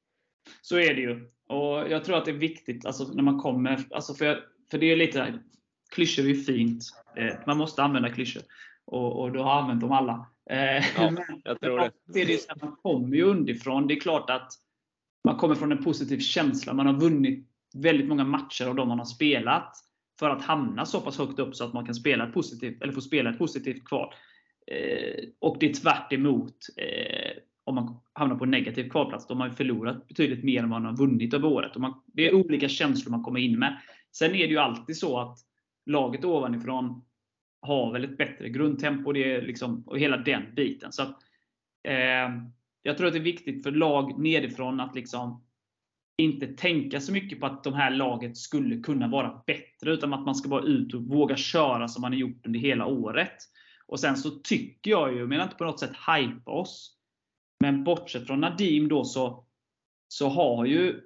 Så 0.62 0.78
är 0.78 0.94
det 0.94 1.02
ju. 1.02 1.30
Och 1.48 1.92
Jag 1.92 2.06
tror 2.06 2.18
att 2.18 2.26
det 2.26 2.32
är 2.32 2.36
viktigt 2.36 2.86
alltså, 2.86 3.04
när 3.14 3.24
man 3.24 3.40
kommer. 3.40 3.80
Alltså 3.92 4.14
för, 4.14 4.44
för 4.72 4.78
det 4.78 4.92
är 4.92 4.96
lite, 4.96 5.40
klyschor 5.92 6.30
är 6.30 6.34
fint. 6.34 6.84
Eh, 7.18 7.34
man 7.48 7.58
måste 7.58 7.84
använda 7.84 8.10
klyschor. 8.10 8.44
Och, 8.86 9.22
och 9.22 9.32
du 9.32 9.40
har 9.40 9.62
använt 9.62 9.82
dem 9.82 9.92
alla. 9.92 10.28
Eh, 10.50 10.86
ja, 10.98 11.14
jag 11.44 11.60
tror 11.62 11.80
det. 11.80 11.92
det 12.06 12.22
är 12.22 12.26
det 12.26 12.42
så 12.42 12.54
man 12.62 12.76
kommer 12.76 13.16
ju 13.16 13.24
underifrån. 13.24 13.88
Det 13.88 13.94
är 13.94 14.00
klart 14.00 14.30
att 14.30 14.52
man 15.24 15.38
kommer 15.38 15.56
från 15.56 15.72
en 15.72 15.84
positiv 15.84 16.20
känsla. 16.20 16.74
Man 16.74 16.86
har 16.86 16.94
vunnit 16.94 17.48
väldigt 17.74 18.08
många 18.08 18.24
matcher 18.24 18.68
av 18.68 18.76
de 18.76 18.88
man 18.88 19.00
har 19.00 19.06
spelat. 19.06 19.78
För 20.20 20.30
att 20.30 20.42
hamna 20.42 20.86
så 20.86 21.02
pass 21.02 21.18
högt 21.18 21.40
upp 21.40 21.56
så 21.56 21.64
att 21.64 21.74
man 21.74 21.86
kan 21.86 21.96
spela 21.96 22.28
positivt, 22.28 22.82
eller 22.82 22.94
få 22.94 23.02
spela 23.02 23.30
ett 23.30 23.38
positivt 23.38 23.86
kval. 23.86 24.14
Eh, 24.68 25.24
och 25.40 25.58
det 25.60 25.70
är 25.70 25.74
tvärt 25.74 26.14
emot 26.14 26.56
eh, 26.78 27.32
om 27.72 27.86
man 27.86 28.00
hamnar 28.14 28.36
på 28.36 28.44
en 28.44 28.52
negativ 28.52 28.90
kvalplats, 28.90 29.28
då 29.28 29.34
har 29.34 29.40
man 29.40 29.56
förlorat 29.56 30.08
betydligt 30.08 30.44
mer 30.44 30.64
än 30.64 30.70
vad 30.70 30.82
man 30.82 30.92
har 30.92 30.98
vunnit 30.98 31.34
över 31.34 31.48
året. 31.48 31.76
Och 31.76 31.82
man, 31.82 32.02
det 32.06 32.28
är 32.28 32.36
olika 32.36 32.70
känslor 32.70 33.12
man 33.12 33.24
kommer 33.24 33.40
in 33.40 33.60
med. 33.60 33.82
Sen 34.12 34.36
är 34.36 34.48
det 34.48 34.54
ju 34.54 34.58
alltid 34.58 34.98
så 34.98 35.20
att 35.20 35.38
laget 35.86 36.26
ovanifrån 36.26 37.02
har 37.62 37.94
väl 37.94 38.04
ett 38.04 38.18
bättre 38.18 38.50
grundtempo 38.50 39.12
det 39.12 39.36
är 39.36 39.42
liksom, 39.42 39.84
och 39.88 40.00
hela 40.00 40.18
den 40.18 40.56
biten. 40.56 40.92
Så 40.92 41.02
att, 41.02 41.18
eh, 41.84 42.30
Jag 42.84 42.98
tror 42.98 43.08
att 43.08 43.14
det 43.14 43.20
är 43.20 43.24
viktigt 43.24 43.64
för 43.64 43.72
lag 43.72 44.20
nedifrån 44.20 44.80
att 44.80 44.96
liksom 44.96 45.44
inte 46.18 46.48
tänka 46.48 47.00
så 47.00 47.14
mycket 47.14 47.40
på 47.40 47.46
att 47.46 47.64
de 47.64 47.74
här 47.74 47.92
laget 47.92 48.38
skulle 48.38 48.80
kunna 48.80 49.08
vara 49.08 49.44
bättre, 49.48 49.92
utan 49.94 50.14
att 50.14 50.26
man 50.26 50.36
ska 50.36 50.50
vara 50.50 50.64
ut 50.64 50.94
och 50.94 51.02
våga 51.02 51.36
köra 51.36 51.88
som 51.88 52.02
man 52.02 52.12
har 52.12 52.20
gjort 52.20 52.46
under 52.46 52.60
hela 52.60 52.86
året. 52.86 53.34
Och 53.88 54.00
Sen 54.00 54.18
så 54.18 54.30
tycker 54.30 54.92
jag 54.92 55.14
ju, 55.14 55.20
jag 55.20 55.30
menar 55.30 55.44
inte 55.44 55.56
på 55.56 55.64
något 55.64 55.80
sätt 55.80 55.92
hypa 56.08 56.52
oss, 56.52 56.98
men 57.62 57.84
bortsett 57.84 58.28
från 58.28 58.42
Nadim 58.42 58.88
då 58.88 59.04
så, 59.04 59.46
så 60.08 60.30
har 60.30 60.66
ju 60.66 61.02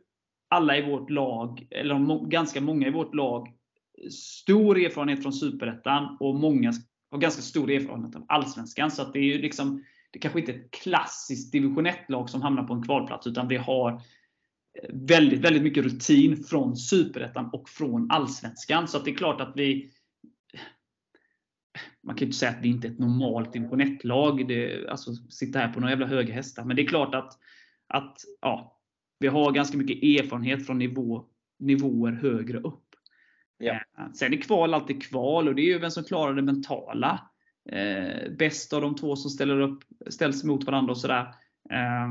alla 0.49 0.77
i 0.77 0.89
vårt 0.89 1.09
lag, 1.09 1.67
eller 1.71 2.29
ganska 2.29 2.61
många 2.61 2.87
i 2.87 2.91
vårt 2.91 3.15
lag, 3.15 3.47
stor 4.11 4.77
erfarenhet 4.77 5.21
från 5.21 5.33
Superettan 5.33 6.17
och 6.19 6.35
många 6.35 6.73
har 7.11 7.17
ganska 7.17 7.41
stor 7.41 7.71
erfarenhet 7.71 8.15
av 8.15 8.25
Allsvenskan. 8.27 8.91
Så 8.91 9.01
att 9.01 9.13
det 9.13 9.19
är 9.19 9.23
ju 9.23 9.41
liksom, 9.41 9.83
det 10.11 10.19
kanske 10.19 10.39
inte 10.39 10.51
är 10.51 10.55
ett 10.55 10.71
klassiskt 10.71 11.51
division 11.51 11.87
1-lag 11.87 12.29
som 12.29 12.41
hamnar 12.41 12.63
på 12.63 12.73
en 12.73 12.83
kvalplats, 12.83 13.27
utan 13.27 13.47
vi 13.47 13.57
har 13.57 13.91
eh, 13.91 13.99
väldigt, 14.93 15.39
väldigt 15.39 15.63
mycket 15.63 15.83
rutin 15.83 16.43
från 16.43 16.77
Superettan 16.77 17.49
och 17.53 17.69
från 17.69 18.11
Allsvenskan. 18.11 18.87
Så 18.87 18.97
att 18.97 19.05
det 19.05 19.11
är 19.11 19.15
klart 19.15 19.41
att 19.41 19.53
vi 19.55 19.91
man 22.05 22.15
kan 22.15 22.19
ju 22.19 22.25
inte 22.25 22.37
säga 22.37 22.51
att 22.51 22.61
vi 22.63 22.67
inte 22.67 22.87
är 22.87 22.91
ett 22.91 22.99
normalt 22.99 23.53
division 23.53 23.81
1-lag. 23.81 24.51
Alltså, 24.89 25.13
sitta 25.13 25.59
här 25.59 25.73
på 25.73 25.79
några 25.79 25.91
jävla 25.91 26.05
höga 26.05 26.33
hästar. 26.33 26.65
Men 26.65 26.75
det 26.75 26.81
är 26.81 26.87
klart 26.87 27.15
att, 27.15 27.33
att 27.87 28.17
ja, 28.41 28.79
vi 29.19 29.27
har 29.27 29.51
ganska 29.51 29.77
mycket 29.77 30.03
erfarenhet 30.03 30.65
från 30.65 30.77
nivå, 30.77 31.25
nivåer 31.59 32.11
högre 32.11 32.59
upp. 32.59 32.85
Ja. 33.57 33.73
Eh, 33.73 34.11
sen 34.13 34.33
är 34.33 34.37
kval 34.37 34.73
alltid 34.73 35.03
kval 35.03 35.47
och 35.47 35.55
det 35.55 35.61
är 35.61 35.73
ju 35.73 35.79
vem 35.79 35.91
som 35.91 36.03
klarar 36.03 36.33
det 36.33 36.41
mentala. 36.41 37.29
Eh, 37.69 38.31
bäst 38.31 38.73
av 38.73 38.81
de 38.81 38.95
två 38.95 39.15
som 39.15 39.31
ställer 39.31 39.59
upp, 39.59 39.83
ställs 40.07 40.43
mot 40.43 40.63
varandra 40.63 40.91
och 40.91 40.97
sådär. 40.97 41.33
Eh, 41.69 42.09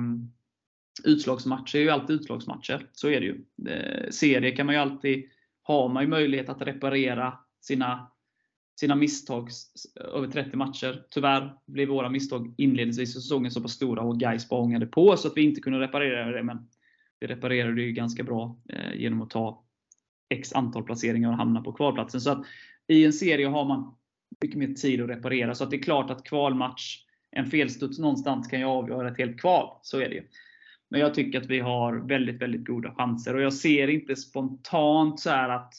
utslagsmatcher 1.04 1.76
är 1.76 1.82
ju 1.82 1.90
alltid 1.90 2.16
utslagsmatcher. 2.16 2.88
Så 2.92 3.08
är 3.08 3.20
det 3.20 3.26
ju. 3.26 3.44
Eh, 3.68 4.10
serier 4.10 4.56
kan 4.56 4.66
man 4.66 4.74
ju 4.74 4.80
alltid, 4.80 5.24
har 5.62 5.88
man 5.88 6.02
ju 6.02 6.08
möjlighet 6.08 6.48
att 6.48 6.62
reparera 6.62 7.38
sina, 7.60 8.10
sina 8.80 8.94
misstag 8.94 9.48
över 10.14 10.28
30 10.28 10.56
matcher. 10.56 11.04
Tyvärr 11.10 11.54
blev 11.66 11.88
våra 11.88 12.08
misstag 12.08 12.54
inledningsvis 12.56 13.10
i 13.10 13.12
säsongen 13.12 13.50
så 13.50 13.62
pass 13.62 13.72
stora 13.72 14.02
och 14.02 14.20
Gais 14.20 14.48
bara 14.48 14.86
på 14.86 15.16
så 15.16 15.28
att 15.28 15.36
vi 15.36 15.42
inte 15.42 15.60
kunde 15.60 15.80
reparera 15.80 16.32
det. 16.32 16.42
Men 16.42 16.68
vi 17.20 17.26
reparerade 17.26 17.74
det 17.74 17.82
ju 17.82 17.92
ganska 17.92 18.22
bra 18.22 18.56
eh, 18.68 19.00
genom 19.00 19.22
att 19.22 19.30
ta 19.30 19.64
X 20.28 20.52
antal 20.52 20.82
placeringar 20.82 21.28
och 21.28 21.36
hamna 21.36 21.62
på 21.62 21.72
kvalplatsen. 21.72 22.20
Så 22.20 22.30
att 22.30 22.44
I 22.88 23.04
en 23.04 23.12
serie 23.12 23.46
har 23.46 23.64
man 23.64 23.94
mycket 24.42 24.58
mer 24.58 24.74
tid 24.74 25.02
att 25.02 25.08
reparera. 25.08 25.54
Så 25.54 25.64
att 25.64 25.70
det 25.70 25.76
är 25.76 25.82
klart 25.82 26.10
att 26.10 26.24
kvalmatch, 26.24 27.04
en 27.30 27.46
felstuds 27.46 27.98
någonstans 27.98 28.48
kan 28.48 28.60
ju 28.60 28.66
avgöra 28.66 29.08
ett 29.08 29.18
helt 29.18 29.40
kval. 29.40 29.78
Så 29.82 30.00
är 30.00 30.08
det 30.08 30.14
ju. 30.14 30.28
Men 30.90 31.00
jag 31.00 31.14
tycker 31.14 31.40
att 31.40 31.46
vi 31.46 31.60
har 31.60 31.96
väldigt, 31.96 32.42
väldigt 32.42 32.66
goda 32.66 32.94
chanser. 32.94 33.34
Och 33.34 33.42
jag 33.42 33.54
ser 33.54 33.88
inte 33.88 34.16
spontant 34.16 35.20
så 35.20 35.30
att 35.30 35.74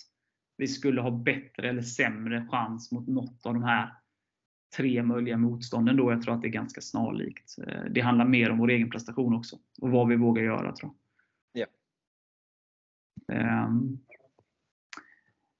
vi 0.57 0.67
skulle 0.67 1.01
ha 1.01 1.11
bättre 1.11 1.69
eller 1.69 1.81
sämre 1.81 2.47
chans 2.51 2.91
mot 2.91 3.07
något 3.07 3.45
av 3.45 3.53
de 3.53 3.63
här 3.63 3.95
tre 4.77 5.03
möjliga 5.03 5.37
motstånden 5.37 5.97
då. 5.97 6.11
Jag 6.11 6.21
tror 6.21 6.33
att 6.33 6.41
det 6.41 6.47
är 6.47 6.49
ganska 6.49 6.81
snarlikt. 6.81 7.55
Eh, 7.67 7.83
det 7.91 8.01
handlar 8.01 8.25
mer 8.25 8.51
om 8.51 8.57
vår 8.57 8.69
egen 8.71 8.89
prestation 8.89 9.35
också. 9.35 9.59
Och 9.81 9.89
vad 9.89 10.07
vi 10.07 10.15
vågar 10.15 10.43
göra 10.43 10.71
tror 10.71 10.91
jag. 11.53 11.67
Ja. 13.27 13.65
Um, 13.65 13.99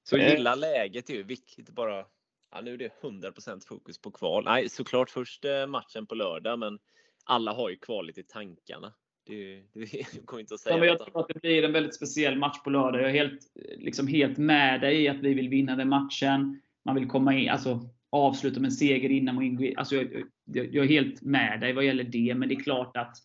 så 0.02 0.16
eh. 0.16 0.30
gilla 0.30 0.54
läget 0.54 1.10
är 1.10 1.14
ju 1.14 1.22
viktigt. 1.22 1.70
Bara, 1.70 2.06
ja, 2.50 2.60
nu 2.60 2.74
är 2.74 2.78
det 2.78 3.02
100% 3.02 3.66
fokus 3.66 3.98
på 3.98 4.10
kval. 4.10 4.44
Nej, 4.44 4.68
såklart 4.68 5.10
först 5.10 5.44
eh, 5.44 5.66
matchen 5.66 6.06
på 6.06 6.14
lördag, 6.14 6.58
men 6.58 6.78
alla 7.24 7.52
har 7.52 7.70
ju 7.70 7.76
kvalet 7.76 8.18
i 8.18 8.22
tankarna. 8.22 8.94
Det, 9.26 9.62
det 9.72 10.24
går 10.24 10.40
inte 10.40 10.54
att 10.54 10.60
säga. 10.60 10.76
Ja, 10.76 10.84
jag 10.84 10.98
tror 10.98 11.20
att 11.20 11.28
det 11.28 11.40
blir 11.40 11.62
en 11.62 11.72
väldigt 11.72 11.94
speciell 11.94 12.38
match 12.38 12.62
på 12.64 12.70
lördag. 12.70 13.02
Jag 13.02 13.10
är 13.10 13.14
helt, 13.14 13.40
liksom 13.76 14.06
helt 14.06 14.38
med 14.38 14.80
dig 14.80 15.02
i 15.02 15.08
att 15.08 15.20
vi 15.20 15.34
vill 15.34 15.48
vinna 15.48 15.76
den 15.76 15.88
matchen. 15.88 16.60
Man 16.84 16.94
vill 16.94 17.08
komma 17.08 17.34
in, 17.34 17.48
alltså, 17.48 17.88
avsluta 18.10 18.60
med 18.60 18.68
en 18.68 18.72
seger 18.72 19.10
innan 19.10 19.34
man 19.34 19.44
ingår. 19.44 19.72
Alltså, 19.76 19.96
jag, 19.96 20.24
jag, 20.44 20.74
jag 20.74 20.84
är 20.84 20.88
helt 20.88 21.22
med 21.22 21.60
dig 21.60 21.72
vad 21.72 21.84
gäller 21.84 22.04
det, 22.04 22.34
men 22.34 22.48
det 22.48 22.54
är 22.54 22.60
klart 22.60 22.96
att 22.96 23.16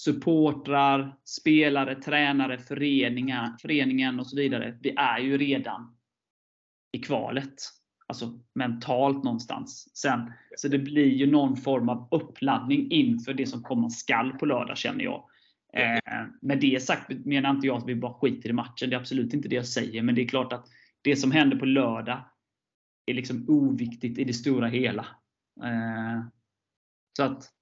supportrar, 0.00 1.16
spelare, 1.24 2.02
tränare, 2.02 2.58
föreningar, 2.58 3.56
föreningen 3.60 4.20
och 4.20 4.26
så 4.26 4.36
vidare. 4.36 4.78
Vi 4.82 4.94
är 4.96 5.18
ju 5.18 5.38
redan 5.38 5.96
i 6.92 6.98
kvalet. 6.98 7.54
Alltså 8.10 8.38
mentalt 8.54 9.24
någonstans. 9.24 9.96
Sen, 9.96 10.32
så 10.56 10.68
det 10.68 10.78
blir 10.78 11.06
ju 11.06 11.30
någon 11.30 11.56
form 11.56 11.88
av 11.88 12.08
uppladdning 12.10 12.90
inför 12.90 13.34
det 13.34 13.46
som 13.46 13.62
komma 13.62 13.90
skall 13.90 14.32
på 14.32 14.46
lördag 14.46 14.76
känner 14.76 15.04
jag. 15.04 15.24
Eh, 15.72 16.26
med 16.42 16.60
det 16.60 16.82
sagt 16.82 17.10
menar 17.24 17.50
inte 17.50 17.66
jag 17.66 17.76
att 17.76 17.88
vi 17.88 17.94
bara 17.94 18.14
skiter 18.14 18.50
i 18.50 18.52
matchen. 18.52 18.90
Det 18.90 18.96
är 18.96 19.00
absolut 19.00 19.34
inte 19.34 19.48
det 19.48 19.56
jag 19.56 19.66
säger. 19.66 20.02
Men 20.02 20.14
det 20.14 20.22
är 20.22 20.28
klart 20.28 20.52
att 20.52 20.66
det 21.02 21.16
som 21.16 21.32
händer 21.32 21.56
på 21.56 21.64
lördag 21.64 22.24
är 23.06 23.14
liksom 23.14 23.44
oviktigt 23.48 24.18
i 24.18 24.24
det 24.24 24.34
stora 24.34 24.68
hela. 24.68 25.06
Eh, 25.62 26.24
så 27.16 27.22
att 27.22 27.52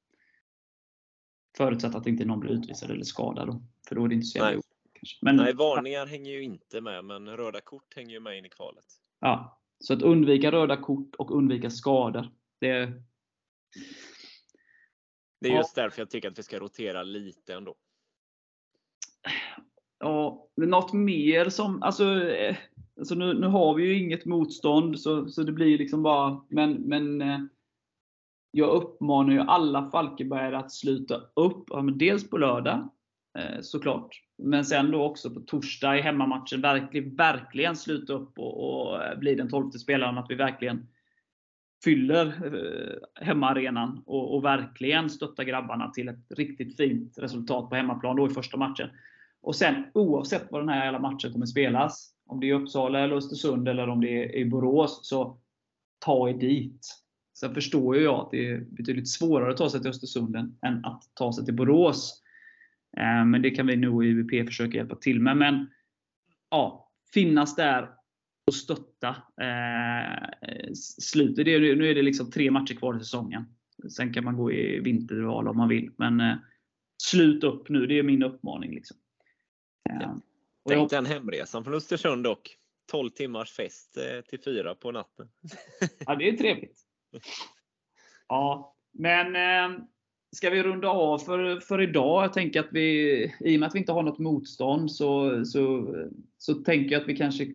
Förutsatt 1.57 1.95
att 1.95 2.07
inte 2.07 2.25
någon 2.25 2.41
blir 2.41 2.51
utvisad 2.51 2.91
eller 2.91 3.05
skadad. 3.05 3.47
Då, 3.47 3.63
för 3.89 3.95
då 3.95 4.05
är 4.05 4.09
det 4.09 4.15
inte 4.15 4.27
så 4.27 4.39
jävla 4.39 4.63
Nej. 5.23 5.35
Nej, 5.35 5.55
varningar 5.55 6.07
hänger 6.07 6.33
ju 6.33 6.43
inte 6.43 6.81
med, 6.81 7.05
men 7.05 7.29
röda 7.37 7.61
kort 7.61 7.97
hänger 7.97 8.11
ju 8.11 8.21
med 8.21 8.39
in 8.39 8.45
i 8.45 8.49
kvalet. 8.49 8.85
Ja, 9.21 9.58
så 9.79 9.95
att 9.95 10.03
undvika 10.03 10.53
röda 10.53 10.77
kort 10.77 11.15
och 11.15 11.37
undvika 11.37 11.71
skador. 11.71 12.29
Det, 12.61 12.93
det 15.41 15.49
är 15.49 15.57
just 15.57 15.77
ja. 15.77 15.83
därför 15.83 16.01
jag 16.01 16.11
tycker 16.11 16.29
att 16.29 16.39
vi 16.39 16.43
ska 16.43 16.59
rotera 16.59 17.03
lite 17.03 17.55
ändå. 17.55 17.75
Ja, 19.99 20.49
något 20.57 20.93
mer 20.93 21.49
som, 21.49 21.83
alltså, 21.83 22.05
eh, 22.25 22.57
alltså 22.99 23.15
nu, 23.15 23.35
nu 23.35 23.47
har 23.47 23.75
vi 23.75 23.85
ju 23.85 23.99
inget 23.99 24.25
motstånd 24.25 25.01
så, 25.01 25.29
så 25.29 25.43
det 25.43 25.53
blir 25.53 25.79
liksom 25.79 26.03
bara, 26.03 26.45
men, 26.49 26.73
men 26.73 27.23
eh, 27.23 27.41
jag 28.51 28.71
uppmanar 28.71 29.33
ju 29.33 29.41
alla 29.41 29.91
Falkenbergare 29.91 30.59
att 30.59 30.73
sluta 30.73 31.21
upp. 31.35 31.65
Ja, 31.67 31.83
dels 31.83 32.31
på 32.31 32.39
lördag, 32.39 32.89
Eh, 33.39 33.61
såklart. 33.61 34.23
Men 34.39 34.65
sen 34.65 34.91
då 34.91 35.05
också 35.05 35.31
på 35.31 35.41
torsdag 35.41 35.99
i 35.99 36.01
hemmamatchen 36.01 36.61
verkligen, 36.61 37.15
verkligen 37.15 37.77
sluta 37.77 38.13
upp 38.13 38.39
och, 38.39 38.65
och 38.65 39.05
eh, 39.05 39.19
bli 39.19 39.35
den 39.35 39.51
tolfte 39.51 39.79
spelaren. 39.79 40.19
Att 40.19 40.31
vi 40.31 40.35
verkligen 40.35 40.89
fyller 41.85 42.27
eh, 42.27 43.25
hemmaarenan 43.27 44.03
och, 44.07 44.35
och 44.35 44.45
verkligen 44.45 45.11
stöttar 45.11 45.45
grabbarna 45.45 45.91
till 45.91 46.09
ett 46.09 46.27
riktigt 46.37 46.77
fint 46.77 47.19
resultat 47.19 47.71
på 47.71 47.77
hemmaplan 47.77 48.17
då 48.17 48.27
i 48.27 48.35
första 48.35 48.57
matchen. 48.57 48.89
Och 49.41 49.57
sen 49.57 49.85
oavsett 49.95 50.53
var 50.53 50.61
den 50.61 50.69
här 50.69 50.85
jävla 50.85 50.99
matchen 50.99 51.33
kommer 51.33 51.47
spelas, 51.47 52.15
om 52.27 52.41
det 52.41 52.51
är 52.51 52.55
Uppsala 52.55 53.01
eller 53.01 53.17
Östersund 53.17 53.69
eller 53.69 53.89
om 53.89 54.01
det 54.01 54.25
är 54.25 54.37
i 54.37 54.45
Borås, 54.45 55.01
så 55.03 55.39
ta 55.99 56.29
er 56.29 56.35
dit. 56.35 56.87
Sen 57.35 57.55
förstår 57.55 57.97
ju 57.97 58.03
jag 58.03 58.21
att 58.21 58.31
det 58.31 58.51
är 58.51 58.61
betydligt 58.61 59.09
svårare 59.09 59.51
att 59.51 59.57
ta 59.57 59.71
sig 59.71 59.81
till 59.81 59.91
Östersund 59.91 60.37
än 60.37 60.85
att 60.85 61.03
ta 61.15 61.33
sig 61.33 61.45
till 61.45 61.55
Borås. 61.55 62.23
Eh, 62.99 63.25
men 63.25 63.43
det 63.43 63.51
kan 63.51 63.67
vi 63.67 63.77
nog 63.77 64.05
i 64.05 64.09
UVP 64.09 64.47
försöka 64.47 64.77
hjälpa 64.77 64.97
till 64.97 65.21
med. 65.21 65.37
Men 65.37 65.71
ja, 66.51 66.93
finnas 67.15 67.57
där 67.57 67.91
och 68.47 68.55
stötta. 68.55 69.09
Eh, 69.41 70.73
slutet, 70.75 71.47
nu 71.47 71.91
är 71.91 71.95
det 71.95 72.03
liksom 72.03 72.31
tre 72.31 72.51
matcher 72.51 72.75
kvar 72.75 72.97
i 72.97 72.99
säsongen. 72.99 73.45
Sen 73.91 74.13
kan 74.13 74.25
man 74.25 74.37
gå 74.37 74.53
i 74.53 74.81
vinterval 74.81 75.49
om 75.49 75.57
man 75.57 75.69
vill. 75.69 75.91
Men 75.97 76.21
eh, 76.21 76.37
slut 77.03 77.45
upp 77.45 77.69
nu, 77.69 77.87
det 77.87 77.99
är 77.99 78.03
min 78.03 78.23
uppmaning. 78.23 78.75
Liksom. 78.75 78.97
Ja. 80.01 80.21
Tänk 80.69 80.91
den 80.91 81.07
hemresan 81.07 81.65
från 81.65 81.75
Östersund 81.75 82.25
dock. 82.25 82.55
12 82.91 83.11
timmars 83.11 83.53
fest 83.53 83.99
till 84.29 84.41
fyra 84.45 84.75
på 84.75 84.93
natten. 84.93 85.29
ja, 86.07 86.15
det 86.15 86.29
är 86.29 86.37
trevligt. 86.37 86.81
Ja, 88.31 88.77
men 88.93 89.37
ska 90.37 90.51
vi 90.51 90.63
runda 90.63 90.89
av 90.89 91.19
för, 91.19 91.61
för 91.61 91.83
idag? 91.83 92.25
Jag 92.25 92.33
tänker 92.33 92.61
att 92.61 92.73
vi, 92.73 93.23
i 93.41 93.57
och 93.57 93.61
med 93.61 93.67
att 93.67 93.75
vi 93.75 93.79
inte 93.79 93.93
har 93.93 94.03
något 94.03 94.19
motstånd, 94.19 94.93
så, 94.93 95.45
så, 95.45 95.95
så 96.39 96.55
tänker 96.55 96.93
jag 96.93 97.03
att 97.03 97.09
vi 97.09 97.17
kanske 97.17 97.47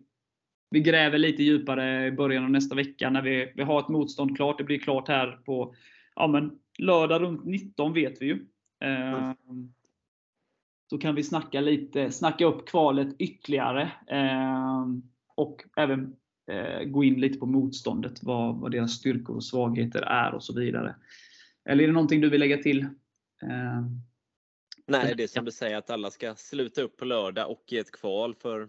vi 0.74 0.80
gräver 0.80 1.18
lite 1.18 1.42
djupare 1.42 2.06
i 2.06 2.12
början 2.12 2.44
av 2.44 2.50
nästa 2.50 2.74
vecka 2.74 3.10
när 3.10 3.22
vi, 3.22 3.52
vi 3.56 3.62
har 3.62 3.80
ett 3.80 3.88
motstånd 3.88 4.36
klart. 4.36 4.58
Det 4.58 4.64
blir 4.64 4.78
klart 4.78 5.08
här 5.08 5.40
på 5.44 5.74
ja, 6.16 6.26
men, 6.26 6.58
lördag 6.78 7.22
runt 7.22 7.44
19 7.44 7.92
vet 7.92 8.22
vi 8.22 8.26
ju. 8.26 8.46
Eh, 8.84 9.32
så 10.90 10.98
kan 10.98 11.14
vi 11.14 11.22
snacka 11.22 11.60
lite, 11.60 12.10
snacka 12.10 12.44
upp 12.44 12.68
kvalet 12.68 13.08
ytterligare. 13.18 13.82
Eh, 14.06 14.86
och 15.36 15.64
även 15.76 16.16
eh, 16.50 16.84
gå 16.84 17.04
in 17.04 17.20
lite 17.20 17.38
på 17.38 17.46
motståndet, 17.46 18.22
vad, 18.22 18.56
vad 18.56 18.70
deras 18.70 18.92
styrkor 18.92 19.36
och 19.36 19.44
svagheter 19.44 20.02
är 20.02 20.34
och 20.34 20.42
så 20.42 20.60
vidare. 20.60 20.94
Eller 21.64 21.82
är 21.82 21.86
det 21.86 21.92
någonting 21.92 22.20
du 22.20 22.30
vill 22.30 22.40
lägga 22.40 22.56
till? 22.56 22.80
Eh, 23.42 23.82
Nej, 24.86 25.14
det 25.16 25.22
är 25.22 25.28
som 25.28 25.44
du 25.44 25.52
säger 25.52 25.76
att 25.76 25.90
alla 25.90 26.10
ska 26.10 26.34
sluta 26.34 26.82
upp 26.82 26.96
på 26.96 27.04
lördag 27.04 27.50
och 27.50 27.64
i 27.72 27.78
ett 27.78 27.92
kval. 27.92 28.34
För 28.34 28.68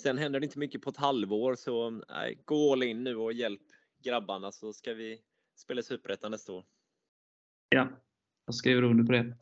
sen 0.00 0.18
händer 0.18 0.40
det 0.40 0.44
inte 0.44 0.58
mycket 0.58 0.82
på 0.82 0.90
ett 0.90 0.96
halvår, 0.96 1.54
så 1.54 1.90
nej, 1.90 2.42
gå 2.44 2.72
all 2.72 2.82
in 2.82 3.04
nu 3.04 3.16
och 3.16 3.32
hjälp 3.32 3.62
grabbarna 4.02 4.52
så 4.52 4.72
ska 4.72 4.94
vi 4.94 5.20
spela 5.56 5.82
Superettan 5.82 6.30
nästa 6.30 6.52
år. 6.52 6.64
Ja, 7.68 7.88
jag 8.46 8.54
skriver 8.54 8.82
under 8.82 9.04
på 9.04 9.12
det. 9.12 9.36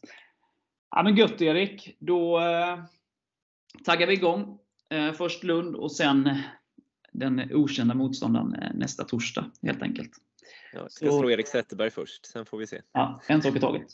Ja, 0.90 1.02
men 1.02 1.16
gött 1.16 1.40
Erik, 1.40 1.96
då 1.98 2.40
eh, 2.40 2.84
taggar 3.84 4.06
vi 4.06 4.12
igång. 4.12 4.58
Eh, 4.90 5.12
först 5.12 5.44
Lund 5.44 5.76
och 5.76 5.92
sen 5.92 6.38
den 7.12 7.52
okända 7.52 7.94
motståndaren 7.94 8.76
nästa 8.78 9.04
torsdag 9.04 9.50
helt 9.62 9.82
enkelt. 9.82 10.10
Jag 10.72 10.92
ska 10.92 11.06
så, 11.06 11.18
slå 11.18 11.30
Erik 11.30 11.46
Zetterberg 11.46 11.90
först, 11.90 12.26
sen 12.26 12.46
får 12.46 12.58
vi 12.58 12.66
se. 12.66 12.82
Ja, 12.92 13.22
en 13.26 13.42
sak 13.42 13.56
i 13.56 13.60
taget. 13.60 13.86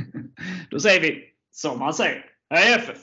Då 0.70 0.80
säger 0.80 1.00
vi 1.00 1.24
som 1.50 1.78
man 1.78 1.94
säger. 1.94 2.26
Hej 2.50 2.74
FF! 2.74 2.98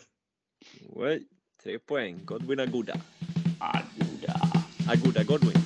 Oj, 0.89 1.28
tre 1.63 1.80
poäng. 1.80 2.19
Godwin 2.25 2.60
Agoda. 2.60 2.93
Agoda. 3.60 4.41
Agoda 4.89 5.23
Godwin. 5.23 5.63